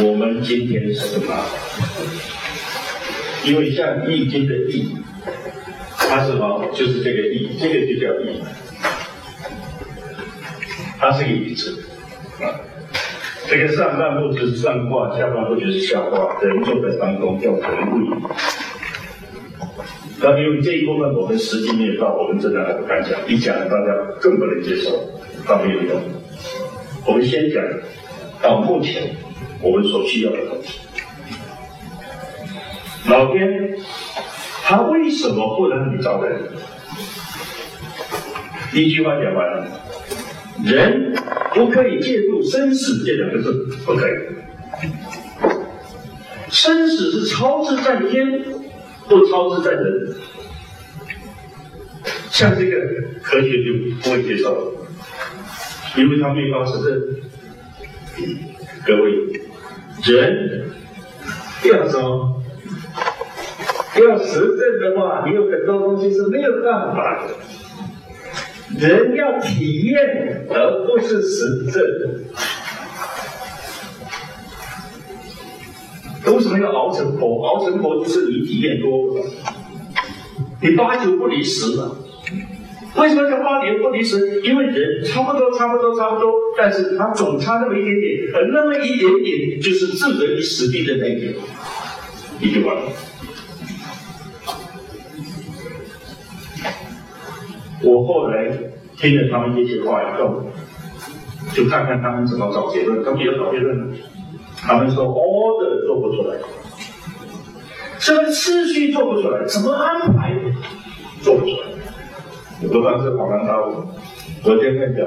[0.02, 1.34] 我们今天是什么？
[3.44, 4.96] 因为像《易经》的“易”，
[5.98, 6.64] 它是什么？
[6.72, 8.42] 就是这个“易”，这个就叫“易”，
[10.98, 11.82] 它是一个字
[12.42, 12.69] 啊。
[13.50, 18.16] 这个上半部就是上卦，下半部就是下卦，人坐在当中叫人位。
[20.20, 25.04] 那因为这一部分我们时机没有到，我们真的还不敢讲，一讲大家更不能接受，
[25.48, 26.00] 那没有用。
[27.04, 27.60] 我们先讲
[28.40, 29.16] 到目前
[29.60, 30.78] 我们所需要的东西。
[33.08, 33.76] 老天
[34.62, 36.40] 他为什么不能让你招人？
[38.72, 39.66] 一句话讲完了。
[40.64, 41.14] 人
[41.54, 44.12] 不可以介入生死这两个字，不可以。
[46.48, 48.44] 生死是超之在天，
[49.08, 50.14] 不超之在人。
[52.30, 52.76] 像这个
[53.22, 54.74] 科学就不会接受，
[55.96, 56.88] 因为他没法实证。
[58.86, 59.10] 各位，
[60.04, 60.70] 人
[61.64, 62.42] 要说
[63.96, 67.34] 要实证的话，你有很多东西是没有办法的。
[68.78, 71.82] 人要体验，而不是实证。
[76.26, 77.42] 为什么要熬成佛？
[77.44, 79.24] 熬成佛就是你体验多了，
[80.62, 81.96] 你八九不离十了。
[82.96, 84.40] 为什么叫八九不离十？
[84.42, 91.34] 因为人差不多，差不多，差不多，但是他总差那么一点点，而那么一点点就是置人于死地的那一点，
[92.40, 92.92] 你就完了。
[97.82, 98.48] 我后来
[98.96, 100.42] 听了他们这些话以后，
[101.54, 103.02] 就看看他们怎么找结论。
[103.02, 103.92] 他们有找结论，
[104.56, 106.36] 他们说 order 做不出来，
[107.98, 110.34] 这个次序做不出来，怎么安排
[111.22, 111.68] 做不出来。
[112.62, 113.84] 我当时恍然大悟，
[114.44, 115.06] 我先跟你讲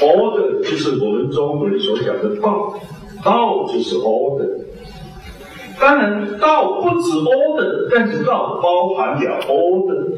[0.00, 2.74] ，order 就是我们中国人所讲的道，
[3.22, 4.48] 道就是 order。
[5.80, 10.16] 当然，道不止 order，但是道包含了 order。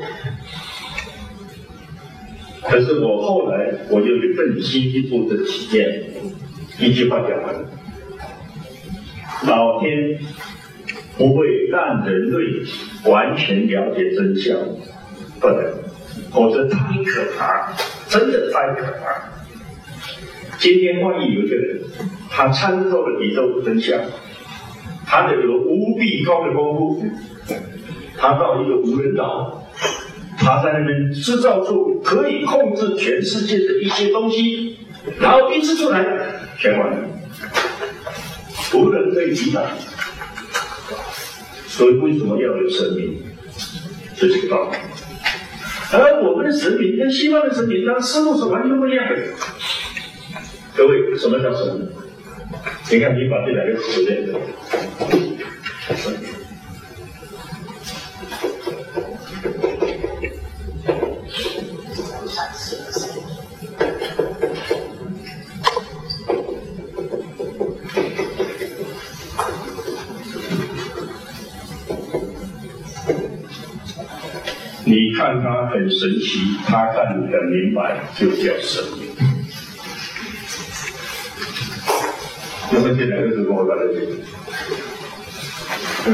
[2.66, 6.04] 可是我后来我就有更进一步的体验，
[6.80, 7.54] 一句话讲完：
[9.46, 10.18] 老天
[11.18, 12.62] 不会让人类
[13.10, 14.56] 完全了解真相，
[15.40, 15.62] 不能，
[16.32, 17.72] 否则太可怕，
[18.08, 19.30] 真的太可怕。
[20.58, 21.80] 今天万一有一个人，
[22.30, 24.00] 他参透了宇宙真相，
[25.04, 27.04] 他的有无比高的功夫，
[28.16, 29.63] 他到一个无人岛，
[30.44, 34.78] 他在那边制造出可以控制全世界的一些东西，
[35.18, 36.04] 然后一次出来，
[36.58, 37.08] 全完了，
[38.74, 39.64] 无人可以抵挡。
[41.66, 43.22] 所以为什么要有神明？
[44.16, 44.76] 这是个道理。
[45.92, 49.16] 而我们的神明跟西方的神明，它思路是完全不一样的。
[50.76, 51.88] 各位，什么叫神明？
[52.90, 54.38] 你看，你把这两个词认得。
[54.38, 54.83] 你
[75.40, 78.82] 看他很神奇，他看你很明白，就叫神。
[82.72, 83.82] 有没有这两个字跟我讲的？
[86.04, 86.12] 对，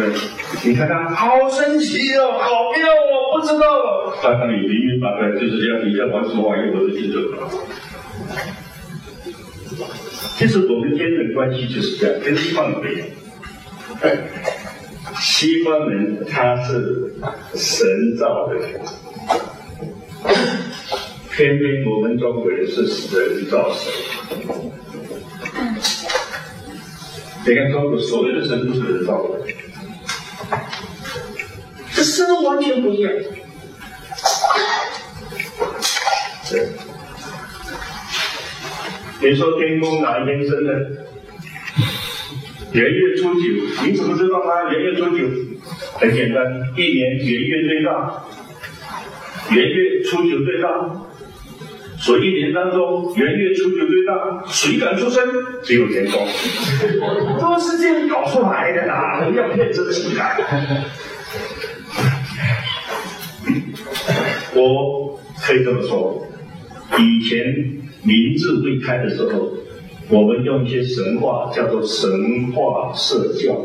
[0.65, 4.13] 你看他好神奇哦，好妙哦，不知道哦。
[4.23, 7.19] 他看你明明白白，就是这样，你在玩什么玩意，我都清楚。
[10.37, 13.07] 其实我们天人关系就是这样，跟西方不一样。
[15.21, 17.13] 西方人他是
[17.55, 18.57] 神造的，
[21.31, 23.93] 偏偏我们中国人是死人造神。
[27.47, 29.41] 你看中国所有的神都是人造的，
[31.95, 33.13] 这思路完全不一样。
[36.51, 36.69] 对，
[39.23, 40.73] 你说天宫哪一天生的？
[42.73, 43.41] 元月初九，
[43.85, 45.25] 你怎么知道它元月初九？
[45.95, 46.45] 很简单，
[46.77, 48.25] 一年元月最大，
[49.51, 50.69] 元月初九最大，
[52.01, 55.23] 所以一年当中元月初九最大，谁敢出声？
[55.63, 56.27] 只有天公，
[57.39, 59.21] 都是这样搞出来的啦！
[59.31, 60.35] 不要骗自己啊！
[64.57, 66.27] 我可以这么说，
[66.99, 67.45] 以前
[68.03, 69.53] 明治未开的时候。
[70.13, 73.57] 我们用一些神话叫做神话社教，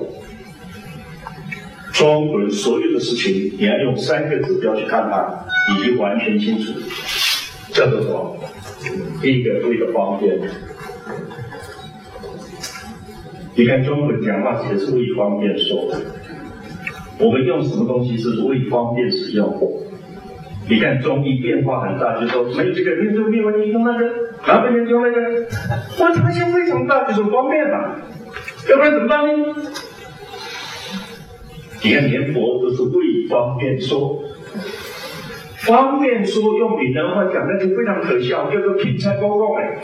[1.91, 6.71] 中国人所有的事情，你要用三个指标去看它，你就完全清楚。
[7.75, 8.37] 叫做什么？
[9.21, 10.39] 第一个为了方便。
[13.53, 15.91] 你看中国人讲话也是为方便说，
[17.19, 19.59] 我们用什么东西是为方便使用？
[20.69, 24.05] 你看中医变化很大，就说没有这个，没有这个，没有问题，用那个，
[24.47, 25.19] 哪个人用那个？
[25.99, 27.97] 我发现非常大，就是方便嘛，
[28.69, 29.31] 要不然怎么办呢？
[31.83, 34.23] 你看连佛都是为方便说，
[35.65, 39.77] 方便说用闽南话讲那就非常可笑，叫做骗财公公哎，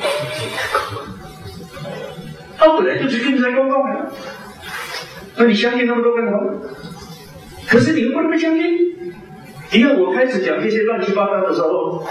[2.58, 4.02] 他本来就是骗财公公哎，
[5.38, 6.62] 那你相信那么多干什么？
[7.68, 8.64] 可是你又不能不相信。
[9.74, 12.06] 你看我开始讲这些乱七八糟的时候，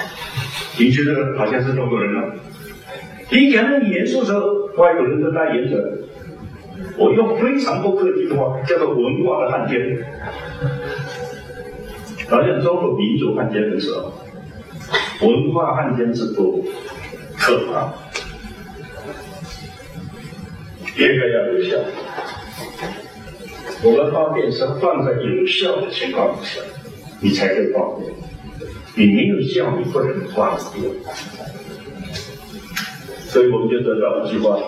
[0.78, 2.34] 你觉得好像是中国人了。
[3.30, 4.40] 你讲的很严肃的时候，
[4.78, 5.98] 外国人都代言者。
[6.96, 9.98] 我用非常不客气的话，叫做文化的汉奸。
[12.30, 14.12] 好像中国民族汉奸的时候，
[15.20, 16.64] 文化汉奸是不
[17.36, 17.92] 可怕。
[20.96, 21.76] 应该要有效，
[23.82, 26.60] 我们方便是放在有效的情况之下。
[27.20, 28.08] 你才可以放掉，
[28.94, 30.90] 你没有效，你不能放掉。
[33.28, 34.58] 所以我们就得到一句话：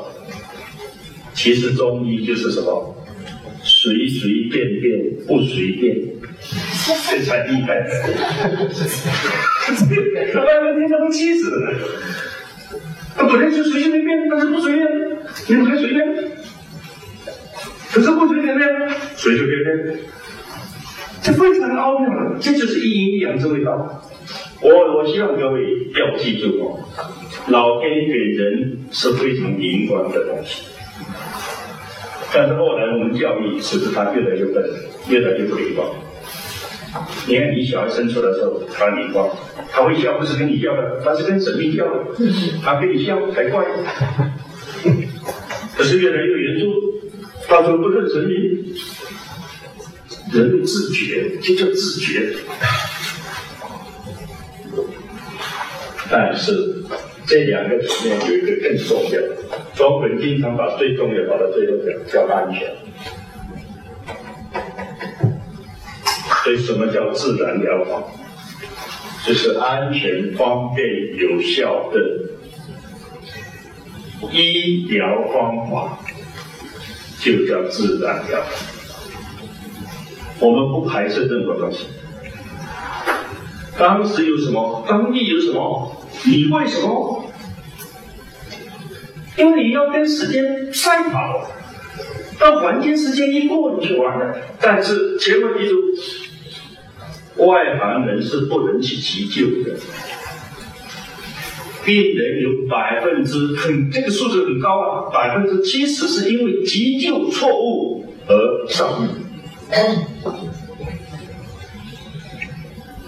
[1.33, 2.97] 其实中医就是什么？
[3.63, 5.99] 随随便便不随便，
[7.09, 7.69] 这才厉害。
[10.33, 11.75] 他外面听都气死了。
[13.15, 14.89] 他本来就随随便便，但是不随便，
[15.49, 16.15] 你们还随便？
[17.93, 18.65] 可是不随便呢？
[19.17, 19.99] 随随便便。
[21.23, 24.03] 这非常奥妙的，这就是一阴一阳之味道。
[24.61, 25.61] 我我希望各位
[25.95, 26.81] 要记住哦，
[27.49, 30.63] 老天给人是非常灵光的东西，
[32.35, 34.65] 但是后来我们教育使得他越来越笨，
[35.09, 35.89] 越来越不灵光。
[37.27, 39.29] 你看你小孩生出来的时候，他灵光，
[39.71, 41.93] 他会笑，不是跟你笑的，他是跟神明笑的，
[42.63, 43.65] 他跟你笑才怪。
[45.77, 46.71] 可是越来越严重，
[47.49, 48.33] 到时候不认神明。
[50.33, 52.35] 人的自觉，这叫自觉。
[56.11, 56.83] 但是
[57.27, 59.21] 这两个里面有一个更重要，
[59.75, 62.75] 中国人经常把最重要放到最后讲，叫安全。
[66.43, 68.03] 所以什么叫自然疗法？
[69.25, 70.85] 就是安全、方便、
[71.17, 72.01] 有效的
[74.33, 75.99] 医疗方法，
[77.21, 78.49] 就叫自然疗法。
[80.41, 81.87] 我们不排斥任何东西。
[83.79, 84.85] 当时有什么？
[84.89, 86.05] 当地有什么？
[86.27, 87.25] 你为什么？
[89.39, 91.49] 因为你要跟时间赛跑，
[92.41, 94.37] 到黄金时间一过你就完了。
[94.61, 95.77] 但是千万记住，
[97.37, 99.79] 外行人是不能去急救的。
[101.85, 109.11] 病人有百分之很这个数字很高啊，百分之七十是因为急救错误而丧命。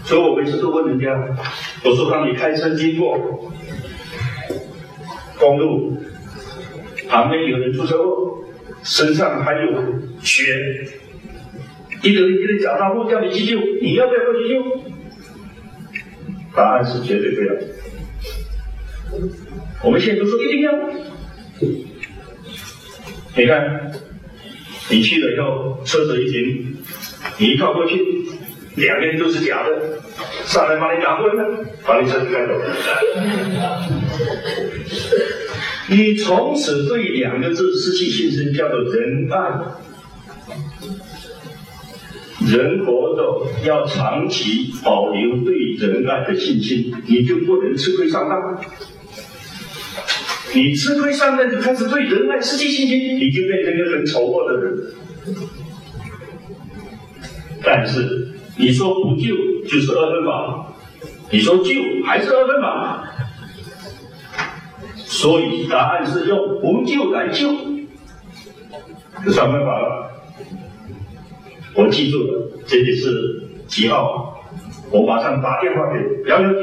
[0.04, 1.08] 所以我每次都问人家，
[1.84, 3.16] 我说当你开车经过
[5.38, 5.96] 公路，
[7.08, 8.38] 旁边有人出车祸，
[8.82, 9.70] 身上还有
[10.20, 10.44] 血，
[12.04, 14.62] 一个人给你找到路叫你去救，你要不要过去救？
[16.54, 17.54] 答案是绝对不要。
[19.82, 20.72] 我们现在都说一定要。
[23.36, 23.90] 你看，
[24.90, 26.76] 你去了以后，车子一停，
[27.38, 27.98] 你一靠过去。
[28.76, 30.00] 两边都是假的，
[30.44, 32.60] 上来把你打昏了，把你车子开走。
[35.88, 39.36] 你从此对两个字失去信心，叫做仁爱。
[42.46, 48.60] 人活着要长期保留对仁爱的信心，你就不能吃亏上当。
[50.54, 54.78] 你吃亏上当就开始对仁爱失去信心，你就变成一个很丑恶的人。
[57.62, 58.30] 但是。
[58.56, 59.34] 你说不救
[59.68, 60.72] 就是二分法，
[61.32, 61.72] 你说救
[62.04, 63.04] 还是二分法，
[64.94, 67.48] 所以答案是用不救来救，
[69.24, 70.13] 这算分法了。
[71.74, 74.40] 我记住了，这里是几号？
[74.90, 76.60] 我马上打电话给幺幺九，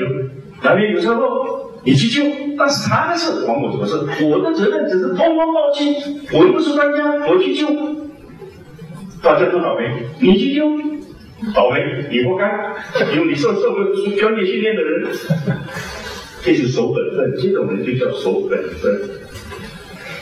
[0.63, 2.23] 那边有车祸，你去救。
[2.57, 4.25] 但是他的事关我什么事？
[4.25, 5.93] 我的责任只是通风报信，
[6.31, 7.67] 我又不是专家，我去救，
[9.21, 10.65] 大家都倒霉，你去救。
[11.55, 12.45] 倒霉，你活该，
[13.15, 13.83] 因为你受受过
[14.17, 15.07] 专业训练的人，
[16.43, 19.01] 这是守本分，这种人就叫守本分。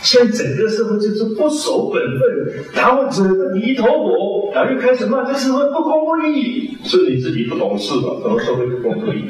[0.02, 8.16] 现在整个社会就是不守本分，然后整个一头火，然后又开始骂这社会不公不义，是你自己不懂事嘛？
[8.22, 9.26] 什么社会不公不义？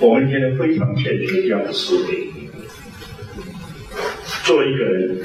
[0.00, 2.28] 我们现在非常欠缺这样的思维。
[4.44, 5.18] 做一个人，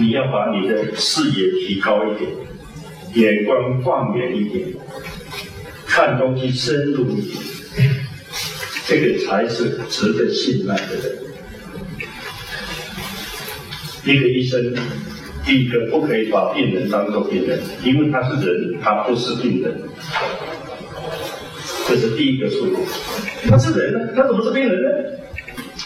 [0.00, 2.30] 你要把你的视野提高一点。
[3.14, 4.68] 眼光放远一点，
[5.86, 7.38] 看东西深入一点，
[8.86, 11.18] 这个才是值得信赖的人。
[14.04, 14.74] 一个医生，
[15.44, 19.80] 第一个不可以把病人当做病人，因为他是人，他不是病人。
[21.88, 22.76] 这是第一个错误。
[23.48, 24.88] 他是人呢，他怎么是病人呢？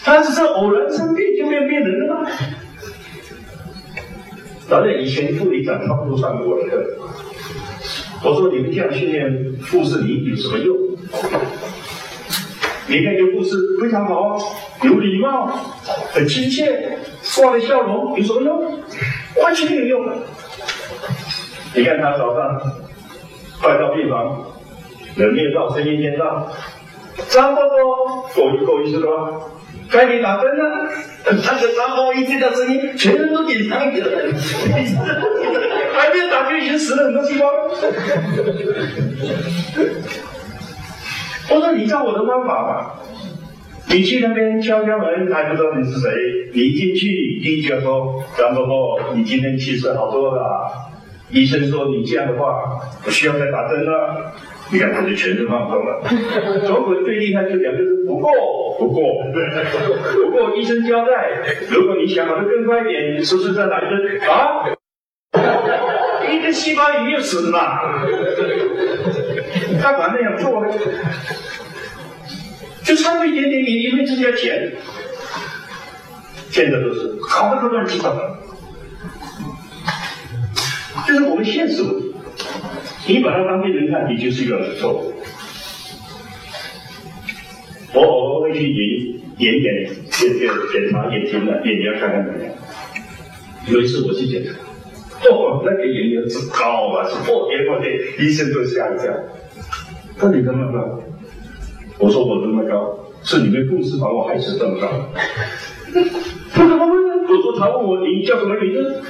[0.03, 2.29] 他只是偶然生病就变病人了吗？
[4.67, 6.85] 早在以前，副理长他不上过我的课。
[8.23, 10.77] 我说你们这样训练护士，你有什么用？
[12.89, 14.35] 你看有护士非常好，
[14.81, 15.45] 有礼貌，
[16.11, 16.97] 很亲切，
[17.35, 18.79] 挂着笑容，有什么用？
[19.43, 20.09] 完全没有用。
[21.75, 22.59] 你看他早上
[23.61, 24.43] 快到病房，
[25.15, 26.51] 人面到，声音先到，
[27.29, 29.39] 张伯伯，够够意思吧？
[29.91, 30.89] 该你打针了，
[31.23, 34.07] 他的张伯一听到声音，全身都紧张起来，
[35.93, 37.45] 还没有打就已经死了很多细胞。
[41.51, 42.99] 我说你照我的方法吧，
[43.89, 46.11] 你去那边敲敲门，还不知道你是谁。
[46.53, 47.07] 你一进去，
[47.43, 50.71] 第一句说：“张伯伯，你今天气色好多了。”
[51.31, 54.33] 医生说：“你这样的话，不需要再打针了。”
[54.71, 55.99] 你看他就全身放松了。
[56.67, 58.31] 走鬼最厉害就两个字：不过，
[58.77, 59.01] 不过，
[60.23, 61.31] 不过医生交代，
[61.71, 64.19] 如果你想跑得更快一点，是不是再打一针？
[64.29, 64.69] 啊？
[66.31, 67.79] 一个细胞也有死嘛？
[69.81, 70.71] 他管那样做呢？
[72.89, 74.73] 就差那么一点点，你因为自己要钱。
[76.49, 78.37] 现在都是好的都乱七八糟，
[81.05, 82.15] 这是我们现实问题。
[83.05, 85.13] 你把他当病人看，你就是一个错误。
[87.93, 92.51] 我偶尔会去眼眼眼检检检查眼睛的，眼睛要看看怎么样。
[93.67, 99.13] 有一次我去检查，哦，那个眼眼是高啊，是破天破地，医生都吓一跳。
[100.17, 101.03] 那你怎么高？
[101.99, 104.87] 我说我这么高，是你们公司把我害死这么高。
[106.53, 107.13] 他怎么问呢？
[107.29, 109.01] 我说他问我你叫什么名字？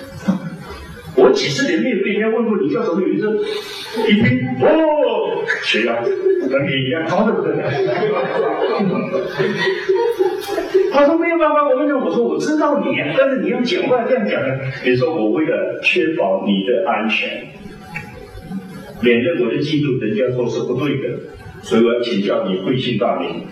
[1.15, 3.27] 我几十年没有被人家问过你叫什么名字，
[4.07, 7.53] 一听哦，血压跟你一样高的不得。
[10.91, 12.85] 他说没有办法，我问你我说我知道你，
[13.17, 17.47] 但是你要讲话这样讲呢，你说我为了确保你的安全，
[19.01, 21.19] 免得我的记录人家说是不对的，
[21.61, 23.43] 所以我要请教你贵姓大名。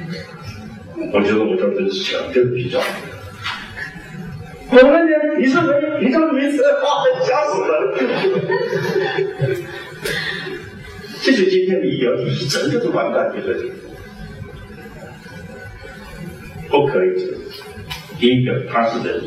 [1.14, 2.80] 我觉得我叫曾仕强，这个比较。
[4.70, 5.62] 我问你，你是谁？
[6.01, 6.58] 你叫什么名字？
[7.24, 7.97] 吓死了！
[11.22, 13.72] 这是今天的医疗体系，整个是完蛋，对不对？
[16.70, 17.10] 不可以。
[18.20, 19.22] 第一个，他是人，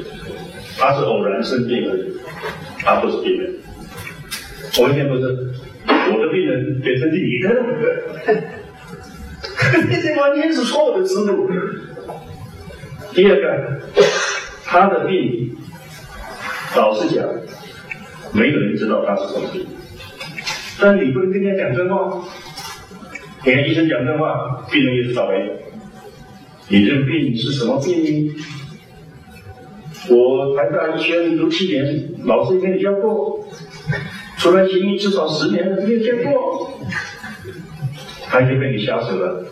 [0.77, 2.13] 他是偶然生病而已，
[2.81, 3.55] 他不是病人。
[4.79, 5.23] 我一天不是
[5.87, 7.49] 我的病人变成你的，
[9.73, 11.49] 这些完全是错误的思路。
[13.15, 13.81] 第二个。
[14.73, 15.57] 他的病，
[16.77, 17.27] 老实讲，
[18.33, 19.67] 没有人知道他是什么病。
[20.81, 22.23] 但你不能跟人家讲真话，
[23.45, 25.35] 你看医生讲真话，病人也是倒霉。
[26.69, 28.33] 你这个病是什么病？
[30.09, 33.45] 我台大医学院读七年，老师跟你教过，
[34.39, 36.79] 出来行医至少十年了，没有见过，
[38.31, 39.45] 他就被你吓死了。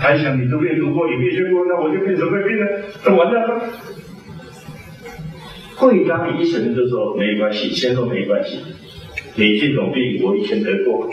[0.00, 2.66] 还想你都没有读过，也没学过， 那我就变什么病呢？
[3.04, 3.60] 那完蛋了。
[5.76, 8.60] 会当医生就说没关系，先说没关系。
[9.34, 11.08] 你这种病我以前得过，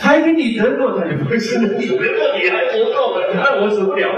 [0.00, 1.86] 还给你得过，他就不会生你。
[1.86, 4.08] 得过你还活够了，那我死不了。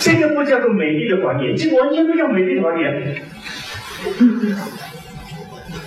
[0.00, 3.16] 这个不叫做美丽的谎言，这完全不叫美丽的谎言。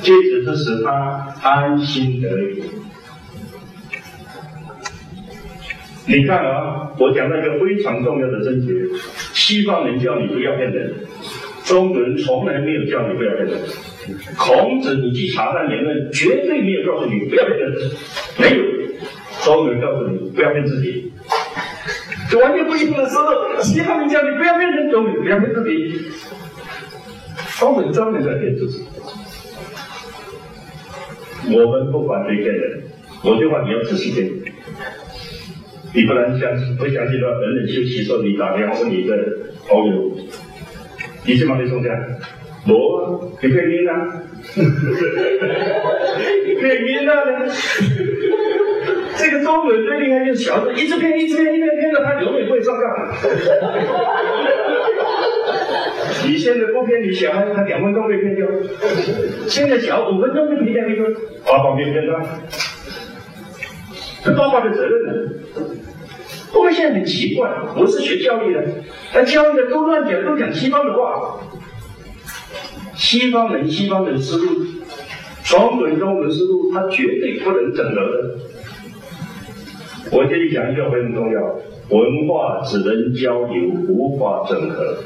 [0.01, 2.63] 这只是使他安心而已。
[6.09, 8.73] 你看啊，我讲了一个非常重要的真诀：
[9.33, 10.93] 西方人教你不要骗人，
[11.65, 13.59] 中国人从来没有教你不要骗人。
[14.37, 17.73] 孔子，你去查他言论，绝对没有告诉你不要骗人，
[18.39, 18.63] 没有。
[19.43, 21.11] 中国人告诉你不要骗自己，
[22.29, 23.61] 这完全不一样的思路。
[23.61, 26.01] 西方人教你不要骗人，中国人不要骗自己，
[27.59, 28.85] 中国人专门在骗自己。
[31.49, 32.81] 我们不反对骗人，
[33.23, 34.41] 我就话你要仔细听。
[35.93, 39.15] 你不能相信，不相信的话，等等休息的时候你打电话问你的
[39.67, 40.11] 朋友，
[41.25, 41.91] 你去帮你送钱？
[42.67, 44.21] 我，你骗人啊？
[46.59, 47.11] 骗人啊！
[49.17, 52.83] 这个中国人最厉害就是小子，一直骗，一直骗，一直骗到他永远不会上当。
[56.27, 58.45] 你现在不骗你小孩，他两分钟被骗掉；
[59.47, 61.05] 现在小五分钟就骗掉一个，
[61.45, 62.13] 爸爸骗骗他，
[64.27, 65.31] 是爸爸的责任呢。
[66.53, 68.61] 我们现在很奇怪，我是学教育的，
[69.13, 71.39] 那教育的都乱讲，都讲西方的话。
[72.93, 74.65] 西方人，西方人思路，
[75.45, 78.35] 中国人，中文思路，他绝对不能整合的。
[80.11, 81.41] 我这里讲一个非常重要：
[81.89, 84.97] 文化只能交流，无法整合，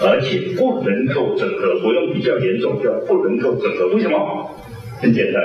[0.00, 1.80] 而且不能够整合。
[1.84, 3.88] 我用比较严重叫不能够整合。
[3.96, 4.48] 为什么？
[5.00, 5.42] 很简单。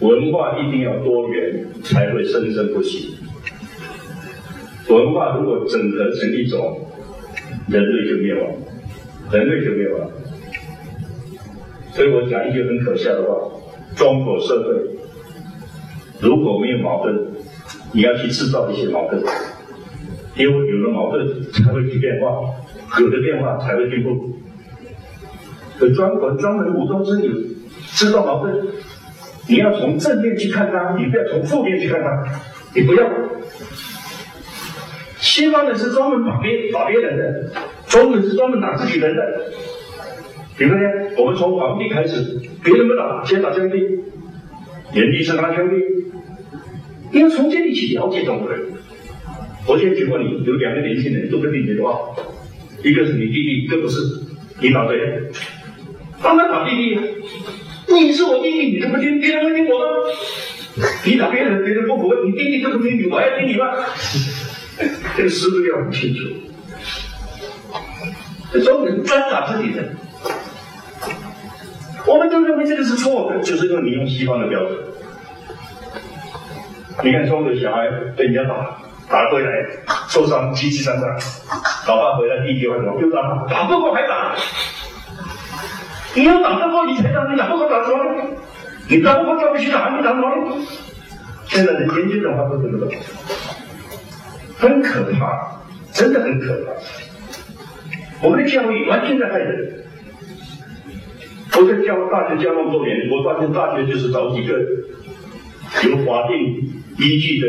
[0.00, 3.16] 文化一定要多元，才会生生不息。
[4.88, 6.86] 文化如果整合成一种，
[7.68, 8.50] 人类就灭亡，
[9.32, 10.08] 人类就灭亡。
[11.92, 13.50] 所以我讲一句很可笑的话：
[13.96, 14.68] 中国社会
[16.20, 17.18] 如果没有矛盾，
[17.92, 19.20] 你要去制造一些矛盾，
[20.36, 22.54] 因为有了矛盾才会去变化，
[23.00, 24.30] 有了变化才会进步。
[25.94, 27.28] 专门专门武装之女
[27.94, 28.66] 制造矛盾。
[29.48, 32.24] 你要从正面去看他，你不要从负面去看他，
[32.74, 33.08] 你不要。
[35.18, 37.52] 西方人是专门打别打别人的，
[37.86, 39.22] 中国人是专门打自己人的。
[40.56, 40.80] 比如呢，
[41.16, 43.78] 我们从皇帝开始，别人不打，先打兄弟，
[44.92, 45.76] 炎帝是他兄弟。
[47.10, 48.60] 你要从这里去了解中国人。
[49.66, 51.98] 我先举过你，有两个年轻人都跟你的话，
[52.84, 54.00] 一个是你弟弟，一个不是，
[54.60, 54.98] 你打谁？
[56.22, 57.00] 当然打弟弟。
[57.90, 59.86] 你是我弟弟，你都不听，别人会听我吗？
[61.04, 63.66] 你打别人，别人不服，你弟弟就不听你，我要听你吗？
[65.16, 66.20] 这个思路要很清楚。
[68.52, 69.96] 这中国人专打自己人，
[72.06, 74.78] 我们都认为这个是错的，就是因为你用西方的标准。
[77.02, 78.78] 你看中国小孩被人家打，
[79.08, 79.50] 打回来
[80.08, 81.08] 受伤，凄凄惨惨，
[81.86, 83.46] 老爸回来弟弟为什么又打？
[83.48, 84.34] 打不过还打。
[86.18, 88.24] 你要打得过你才打，你打不好打什么呢？
[88.88, 90.66] 你打不过叫不起打，你打什么呢？
[91.46, 92.90] 现在的年轻人话都这么多，
[94.58, 95.62] 很可怕，
[95.92, 96.72] 真的很可怕。
[98.20, 99.84] 我们的教育完全在害人。
[101.52, 104.58] 我在教大学教那么多年，我发现大学就是找几个
[105.84, 106.36] 有法定
[106.98, 107.46] 依据的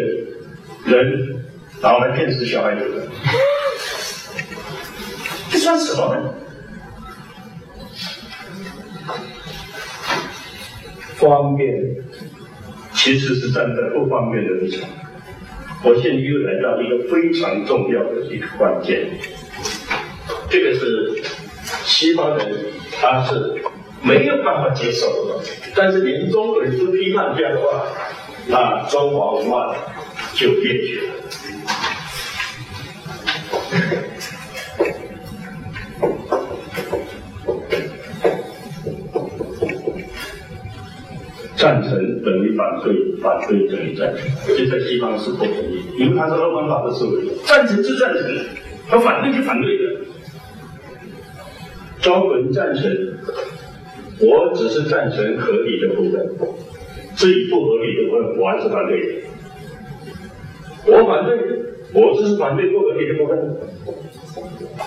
[0.86, 1.44] 人，
[1.82, 3.08] 然后来骗死小孩子的。
[5.50, 6.34] 这算什么呢？
[11.20, 11.96] 方便
[12.94, 14.90] 其实是站在不方便的立场。
[15.84, 19.10] 我现在又来到一个非常重要的一个关键，
[20.50, 21.22] 这个是
[21.84, 22.66] 西方人
[23.00, 23.62] 他是。
[24.02, 25.44] 没有办法接受的，
[25.76, 27.86] 但是连中国人都批判这样的话，
[28.48, 29.76] 那中华文化
[30.34, 31.14] 就灭绝了。
[41.60, 41.92] 赞成
[42.24, 48.24] 等于反对，反对等于赞成，这在西方是不同意，因为它是二分法的思维，赞成是赞成，
[48.90, 49.84] 而反对是反对的。
[52.02, 52.84] 中国人赞成。
[54.22, 56.30] 我只是赞成合理的部分，
[57.16, 59.24] 至于不合理的部分，我还是反对。
[60.86, 61.38] 我反对，
[61.94, 63.58] 我只是反对不合理的部分。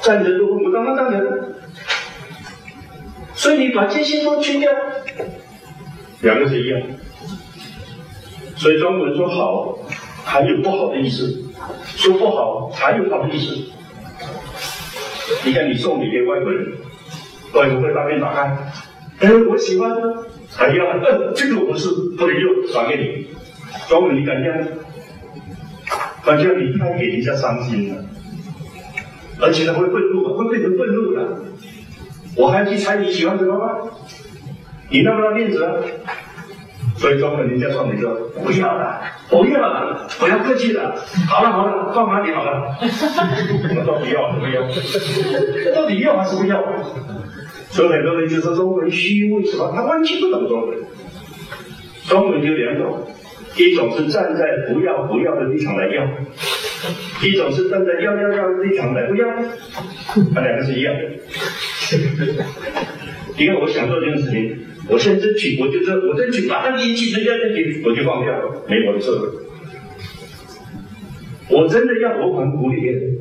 [0.02, 1.54] 赞成部分，我当然赞成。
[3.32, 4.70] 所以你把这些都去掉，
[6.22, 6.80] 两个是一样。
[8.56, 9.78] 所以中国人说好，
[10.24, 11.26] 还有不好的意思；
[11.96, 13.54] 说不好，还有好的意思。
[15.44, 16.72] 你看，你送礼给外国人，
[17.54, 18.56] 外国会把面打开。
[19.20, 19.92] 哎，我喜欢，
[20.58, 20.84] 哎呀，
[21.34, 23.26] 这个我不是不能用，传给你。
[23.88, 24.58] 中文你敢这样？
[26.22, 28.04] 反正你太给人家伤心了，
[29.40, 31.42] 而且他会愤怒，会变成愤怒的。
[32.36, 33.90] 我还去猜你喜欢什么吗？
[34.92, 35.66] 你那么大面子，
[36.96, 38.14] 所以中国人家说你说
[38.44, 40.94] 不要了，不要了，不要客气了。
[41.26, 42.76] 好了好了，放哪里好了？
[42.78, 44.62] 我到底要不要？
[45.74, 46.62] 到底要还是不要？
[47.70, 50.78] 所以很多人就说中国人虚伪什么，他完全不懂中文。
[52.06, 53.06] 中文就两种，
[53.56, 56.06] 一种是站在不要不要的立场来要，
[57.26, 59.26] 一种是站在要要要的立场来不要，
[60.34, 61.00] 那两个是一样的。
[63.38, 68.34] 你看，我想做这件事情，我现在争取，我就说，我争取把那一气人家争取，我就放掉，
[68.68, 69.10] 没我的事。
[71.48, 73.16] 我真的要我很鼓励别人，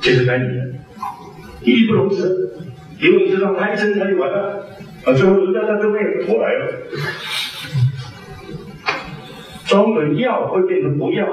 [0.00, 0.72] 就是该你的，
[1.62, 2.52] 义不容辞。
[3.00, 4.66] 因为你知道，他一生他就完了，
[5.04, 6.72] 啊，最后人家他都没有，我来了。
[9.66, 11.26] 中文要会变成不要，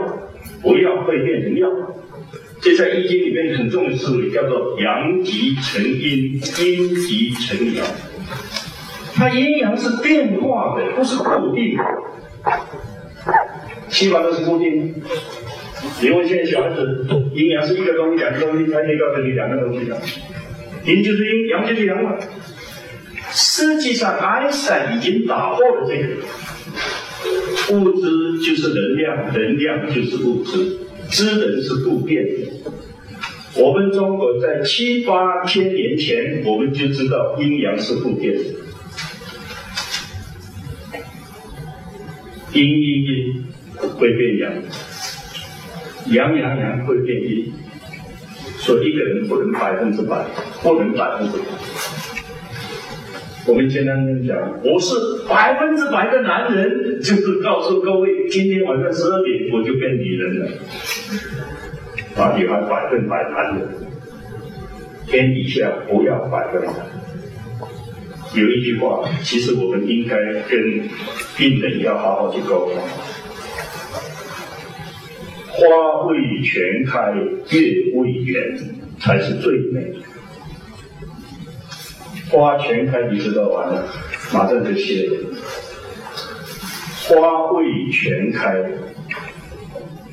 [0.61, 1.69] 不要会变成要，
[2.59, 7.86] 这在易经里面很重的思维，叫做阳极成阴，阴极成阳。
[9.14, 11.84] 它阴阳是变化的，不是固定的。
[13.89, 14.99] 西方都是固定的。
[16.01, 19.99] 你问现在小孩子，阴阳是一个东西，两个东西，他可以告诉你两个东西的。
[20.86, 22.18] 阴就是阴，阳就是阳嘛。
[23.32, 26.07] 实际上，爱因斯坦已经打破了这个。
[27.74, 30.78] 物质就是能量，能量就是物质，
[31.09, 32.32] 知能是不变的。
[33.55, 38.43] 我们中国在七八千年前，我们就知道阴阳是不变的。
[42.54, 43.43] 阴阴阴
[43.80, 44.52] 会变阳，
[46.08, 47.54] 阳阳阳会变阴。
[48.58, 50.26] 所以一个人不能百分之百，
[50.62, 51.45] 不能百分之百。
[53.47, 54.93] 我们简单讲，我是
[55.28, 60.47] 百分之百的男人，就是告诉各位，今天晚上十二点我就变女人了。
[62.18, 63.68] 啊，女孩百分百男人，
[65.08, 66.74] 天底下不要百分百。
[68.34, 70.16] 有一句话，其实我们应该
[70.50, 70.88] 跟
[71.38, 72.82] 病人要好好去沟通。
[75.48, 77.14] 花未全开，
[77.50, 78.58] 月未圆，
[79.00, 79.94] 才是最美。
[82.30, 83.86] 花全开，你知道完了，
[84.34, 85.18] 马上就谢了。
[87.10, 88.56] 花未全开，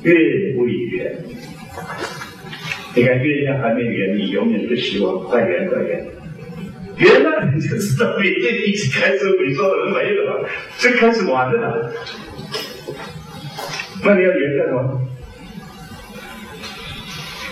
[0.02, 0.12] 月
[0.56, 1.16] 未圆。
[2.96, 6.04] 你看月亮还没圆，你永远不希望快圆快圆。
[6.98, 11.92] 圆了你就知道，你这已经开始萎缩了，没了，就开始完了。
[14.04, 15.00] 那你要圆干什么？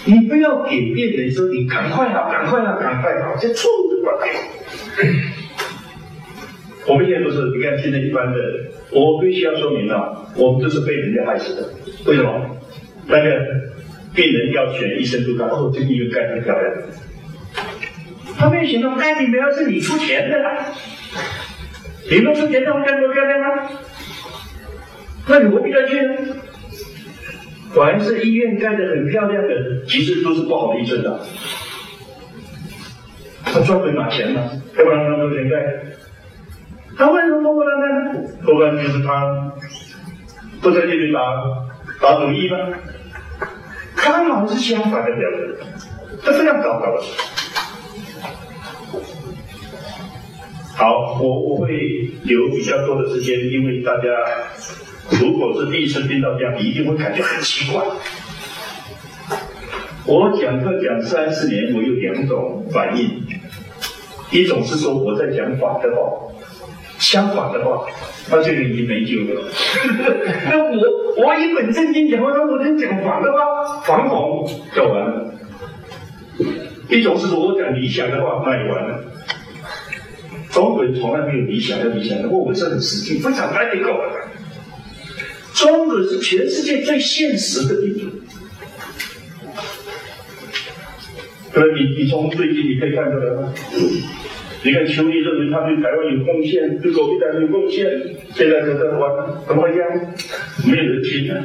[0.04, 4.34] 你不要给别人说你赶快啊，赶快啊，赶快啊，这错误的观念。
[6.88, 8.38] 我们现在不是，你看现在一般的，
[8.92, 11.68] 我必须要说明了，我们都是被人家害死的。
[12.06, 12.56] 为什么？
[13.08, 13.30] 那个
[14.14, 16.72] 病人要选医生都看，哦，这个医院盖很漂亮。
[18.38, 20.36] 他没有想到盖里面是你出钱的，
[22.10, 23.70] 你不出钱，他会盖多漂亮啊？
[25.28, 26.14] 那你何必要去呢？
[27.74, 29.48] 凡是医院盖的很漂亮的，
[29.86, 31.20] 其实都是不好的医生的。
[33.44, 35.82] 他专门拿钱呢，要不然他不存在。
[36.96, 38.28] 他为什么破破烂烂呢？
[38.44, 39.52] 破破烂就是他
[40.62, 41.20] 不在这里打
[42.00, 42.56] 打主意吗？
[43.96, 47.02] 刚好是相反的表现，这非常糟糕的。
[50.78, 51.68] 好，我我会
[52.24, 54.02] 留比较多的时间，因为大家
[55.22, 57.82] 如果是第一次听到这样，你一定会感觉很奇怪。
[60.04, 63.22] 我讲课讲三四年，我有两种反应，
[64.30, 66.12] 一种是说我在讲反的话，
[66.98, 67.86] 相反的话，
[68.30, 69.48] 那这个已经没救了。
[70.50, 75.32] 那我我一本正经讲话，那我能讲反的话，反讽就完了。
[76.90, 79.04] 一种是说我讲理想的话，那也完了。
[80.56, 84.00] 中国人从来没有理想要理想的，我们是很实际，非常 radical。
[85.52, 88.06] 中国是全世界最现实的民族。
[91.52, 93.52] 所以你你从最近你可以看出来吗？
[94.62, 97.86] 你看邱毅认为他对台湾有贡献，对国民党有贡献，
[98.34, 99.12] 现在就在玩
[99.46, 99.78] 怎么样？
[100.64, 101.44] 没有人听啊！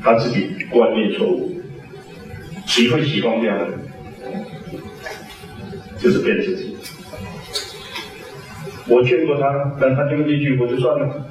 [0.00, 1.60] 他自己观念错误，
[2.64, 3.76] 谁会喜欢这样的？
[5.98, 6.67] 就是骗自己。
[8.88, 11.26] 我劝过他，但他听不进去，我就算了。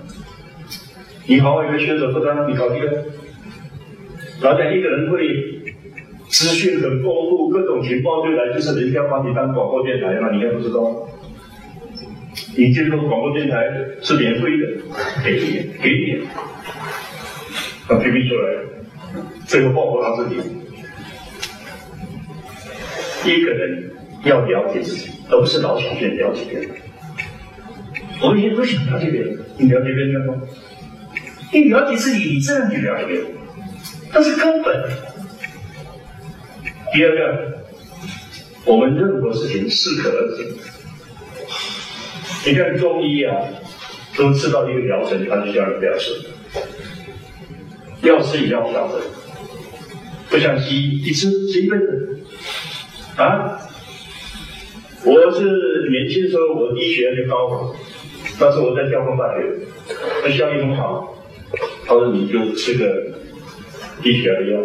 [1.26, 3.04] 你好好一个学者不当，你搞这个，
[4.42, 5.18] 好像一个人会
[6.30, 11.08] 资讯很丰富，各种情报就来，就是人家把你当广播电台嘛，你还不知道？
[12.56, 13.68] 你接受广播电台
[14.02, 14.68] 是免费的，
[15.26, 16.28] 给你，给你，
[17.88, 20.36] 他批评出来，最后报复他自己。
[23.26, 23.92] 一个人
[24.24, 26.70] 要了解自己，而不是老想去了解别人。
[28.22, 30.34] 我们也不想了解别人，你了解别人吗？
[31.54, 33.26] 你了解自己，你自然就了解别人。
[34.12, 34.90] 但是根本，
[36.94, 37.58] 第二个，
[38.66, 40.56] 我们任何事情适可而止。
[42.46, 43.36] 你看中医啊，
[44.16, 46.12] 都知道一个疗程，他就叫你不要吃，
[48.02, 49.00] 要吃也要调整，
[50.30, 52.20] 不像西医，一吃吃一辈子。
[53.16, 53.60] 啊，
[55.04, 57.76] 我是年轻的时候，我医学就高。
[58.40, 59.44] 当时我在交通大学，
[60.24, 61.16] 那效益很好。
[61.86, 62.86] 他说：“你就吃个
[64.04, 64.60] 低血压的药。”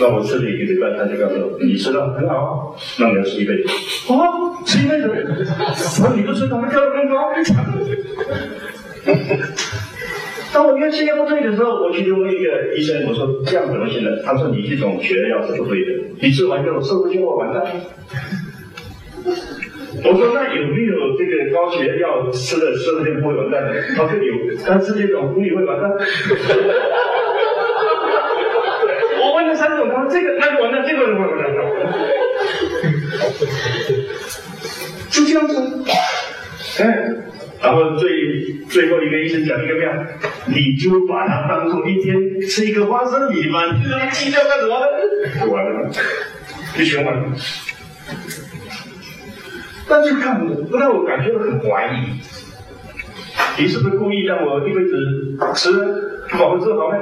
[0.00, 3.68] 那我吃了一个礼拜，他就告诉我：“你吃了很好，那你要吃一辈子。”
[4.12, 4.18] 啊，
[4.66, 5.06] 吃一辈子？
[5.08, 7.30] 我说：“你不吃，怎么跳得更高？”
[10.52, 17.64] 当我越吃越不对的时候，我去问一个医生：“我说这样怎么行呢？”他说：“你这种血压药是不对的，你吃完之后受不了，我完蛋。”
[20.04, 23.64] 我说那有没有这个高血压药吃了吃了就不会完蛋？
[23.96, 24.34] 他说有，
[24.66, 25.90] 但是这种你会完蛋。
[29.20, 31.44] 我问了三种，他说这个那就完蛋，这个会完蛋。
[35.10, 35.54] 就这样子，
[36.82, 36.84] 哎，
[37.62, 38.08] 然后最
[38.68, 39.90] 最后一个医生讲一个妙，
[40.46, 44.76] 你就把它当做一天吃一个花生米嘛，你让他计较干什么？
[45.40, 45.90] 就完了，
[46.76, 47.32] 就循环。
[49.88, 55.70] 但是看我，让我感觉到很怀疑，你是不是故意让我一辈子吃
[56.38, 56.98] 保护治好呢？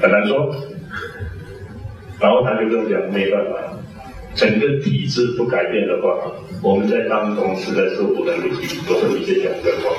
[0.00, 0.54] 很难说。
[2.18, 3.78] 然后他就跟我讲，没办法，
[4.34, 6.16] 整个体制不改变的话，
[6.62, 8.50] 我们在当中实在是不能力。
[8.88, 9.90] 我说你这讲的话，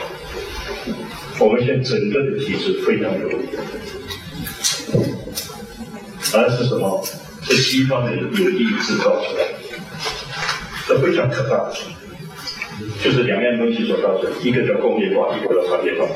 [1.39, 3.57] 我们现在整个的体制非常有问题，
[6.33, 7.03] 而是什么？
[7.43, 9.53] 是西方的有意制造出来的，
[10.85, 11.71] 这非常可怕。
[13.03, 16.07] 就是两样东西所造成，一个叫工业化，一个叫商业化。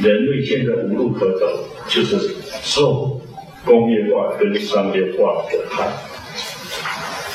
[0.00, 2.16] 人类现在无路可走，就是
[2.62, 3.20] 受
[3.64, 5.88] 工业化跟商业化的害。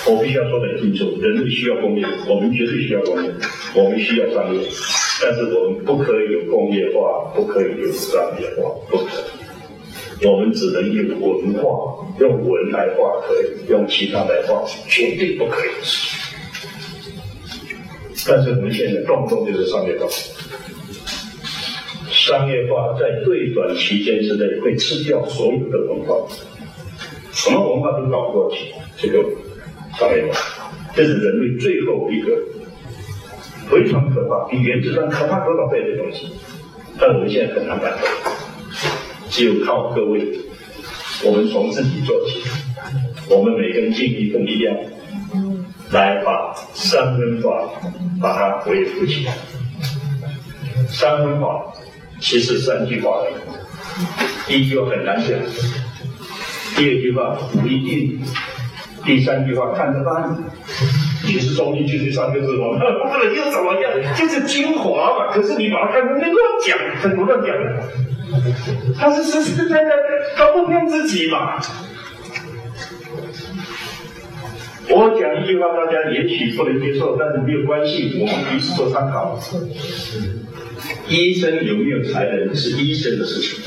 [0.06, 3.30] 我必须要说得很清楚，人类需要工业，我们绝对需要工业，
[3.74, 4.62] 我们需要商业，
[5.22, 10.26] 但是我们不可以有工业化，不可以有商业化，不可以。
[10.28, 15.70] 我们只能用文化，用文来化可以，用其他来化绝对不可以。
[18.26, 20.08] 但是我们现在动不动就是商业化，
[22.10, 26.16] 商业化在最短期间之内会吃掉所有的文化，
[27.34, 28.74] 什么文化都搞不过去。
[28.98, 29.22] 这个
[30.00, 32.38] 商业化，这是人类最后一个
[33.70, 36.30] 非常可怕、比原子弹可怕多少倍的东西。
[36.98, 38.32] 但我们现在很难办到，
[39.30, 40.26] 只有靠各位，
[41.26, 42.42] 我们从自己做起，
[43.30, 44.78] 我们每个人尽一份力量。
[45.94, 47.50] 来把三分法
[48.22, 49.34] 把它维护起来。
[50.88, 51.74] 三分法
[52.20, 53.36] 其实三句话而已，
[54.48, 55.30] 第一句话很难讲，
[56.76, 58.22] 第二句话不一定，
[59.06, 60.36] 第三句话看着办，
[61.26, 62.78] 其实中医就是三个字嘛，
[63.10, 65.32] 不能又怎么样，就是精华嘛。
[65.32, 66.32] 可是你把它看成乱
[66.66, 67.56] 讲，很多乱讲
[68.98, 69.92] 他是实实在在，
[70.36, 71.60] 他不骗自己嘛。
[74.90, 79.40] 我讲一句话，大家也许不能接受，但是没有关系，我们彼此做参考。
[81.08, 83.60] 医生有没有才能是医生的事情，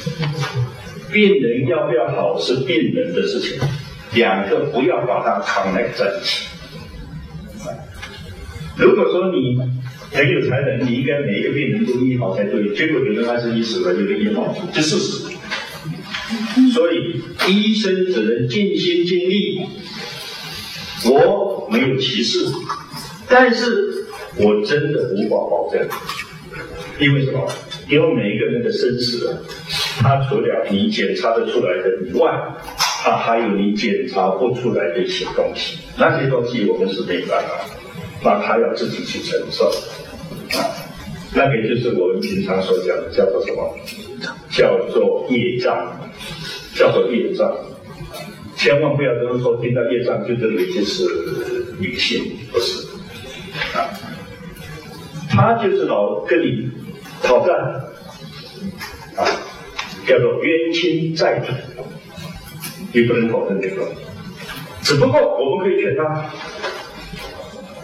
[1.10, 3.58] 病人要不要好是病人的事情，
[4.14, 5.92] 两个不要把它扛在一
[6.22, 6.48] 起。
[8.76, 9.58] 如果说你
[10.12, 16.72] 很有才能，你应该每一个病人都医好才对，结果有人还是医死了，有人医好，这是事实。
[16.72, 19.60] 所以医生只能尽心尽力。
[21.04, 22.46] 我没有歧视，
[23.28, 25.86] 但是我真的无法保证，
[26.98, 27.46] 因为什么？
[27.88, 29.38] 因为每一个人的生死啊，
[30.00, 32.30] 他除了你检查得出来的以外，
[33.04, 37.48] 他还有你检查不出来的一些东西，那些东西我们是没办法，
[38.24, 39.66] 那他要自己去承受，
[40.58, 40.66] 啊，
[41.34, 43.78] 那个就是我们平常所讲的叫做什么？
[44.50, 45.76] 叫做业障，
[46.74, 47.54] 叫做业障。
[48.66, 51.04] 千万不要这么说，听到业障就认为就是
[51.78, 52.88] 女性，不是
[53.78, 53.94] 啊？
[55.30, 56.68] 他就是老跟你
[57.22, 59.22] 讨债啊，
[60.04, 61.52] 叫做冤亲债主，
[62.92, 63.86] 你不能否认这个。
[64.82, 66.28] 只不过我们可以劝他，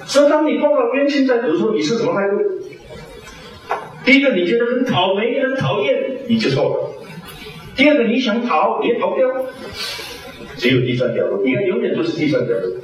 [0.04, 2.34] 说当你碰到冤亲债主的时候，你是什么态度？
[4.04, 7.06] 第一个你觉得很讨厌、很讨厌，你就错了；
[7.76, 9.28] 第二个你想逃，也逃不掉。
[10.62, 12.76] 只有第三条路，你看永远都是第三条路。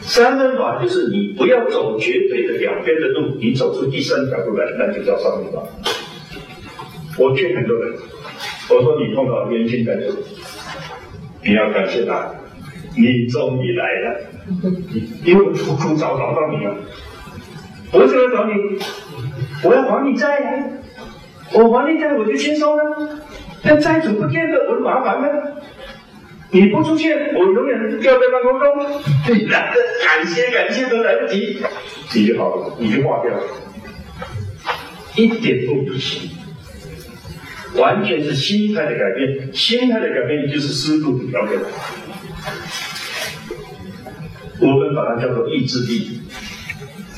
[0.00, 5.60] 三分法就是你不要走绝对的两边的路，你走出第三条路来，那就叫三分法。
[7.18, 7.94] 我劝很多人，
[8.70, 10.16] 我说你碰到冤亲债主，
[11.42, 12.32] 你要感谢他，
[12.96, 14.20] 你终于来了，
[15.24, 16.76] 因为我苦苦找找到你了，
[17.90, 18.52] 我就来找你，
[19.64, 20.64] 我要还你债呀，
[21.54, 23.18] 我还你债我就轻松了，
[23.64, 25.28] 但债主不见得我麻烦呢。
[26.50, 29.02] 你不出现，我永远吊在半空中。
[29.26, 29.74] 对，感
[30.26, 31.58] 谢感谢都来不及，
[32.14, 33.42] 你就好了，你就化掉了，
[35.16, 36.30] 一点都不行，
[37.74, 39.52] 完全是心态的改变。
[39.52, 41.60] 心态的改变就是思路的调整。
[44.60, 46.20] 我们把它叫做意志力，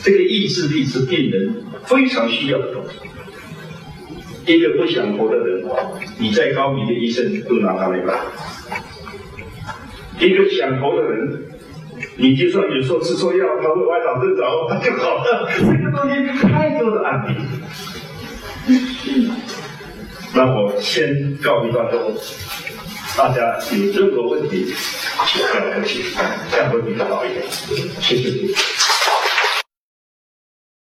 [0.02, 4.52] 这个意志力是病人非常需要的东西。
[4.52, 5.62] 一个不想活的人，
[6.18, 8.57] 你再高明的医生都拿他没办法。
[10.20, 11.42] 一个想头的人，
[12.16, 15.48] 你就算有时候吃错药，他会歪倒正着，他就好了。
[15.58, 16.14] 这个东西
[16.48, 17.36] 太多的案例。
[20.34, 22.12] 那我先告一段落，
[23.16, 24.66] 大家有任何问题，
[25.26, 26.04] 请不要客气，
[26.50, 27.44] 这样会比较好一点。
[28.00, 28.77] 谢谢。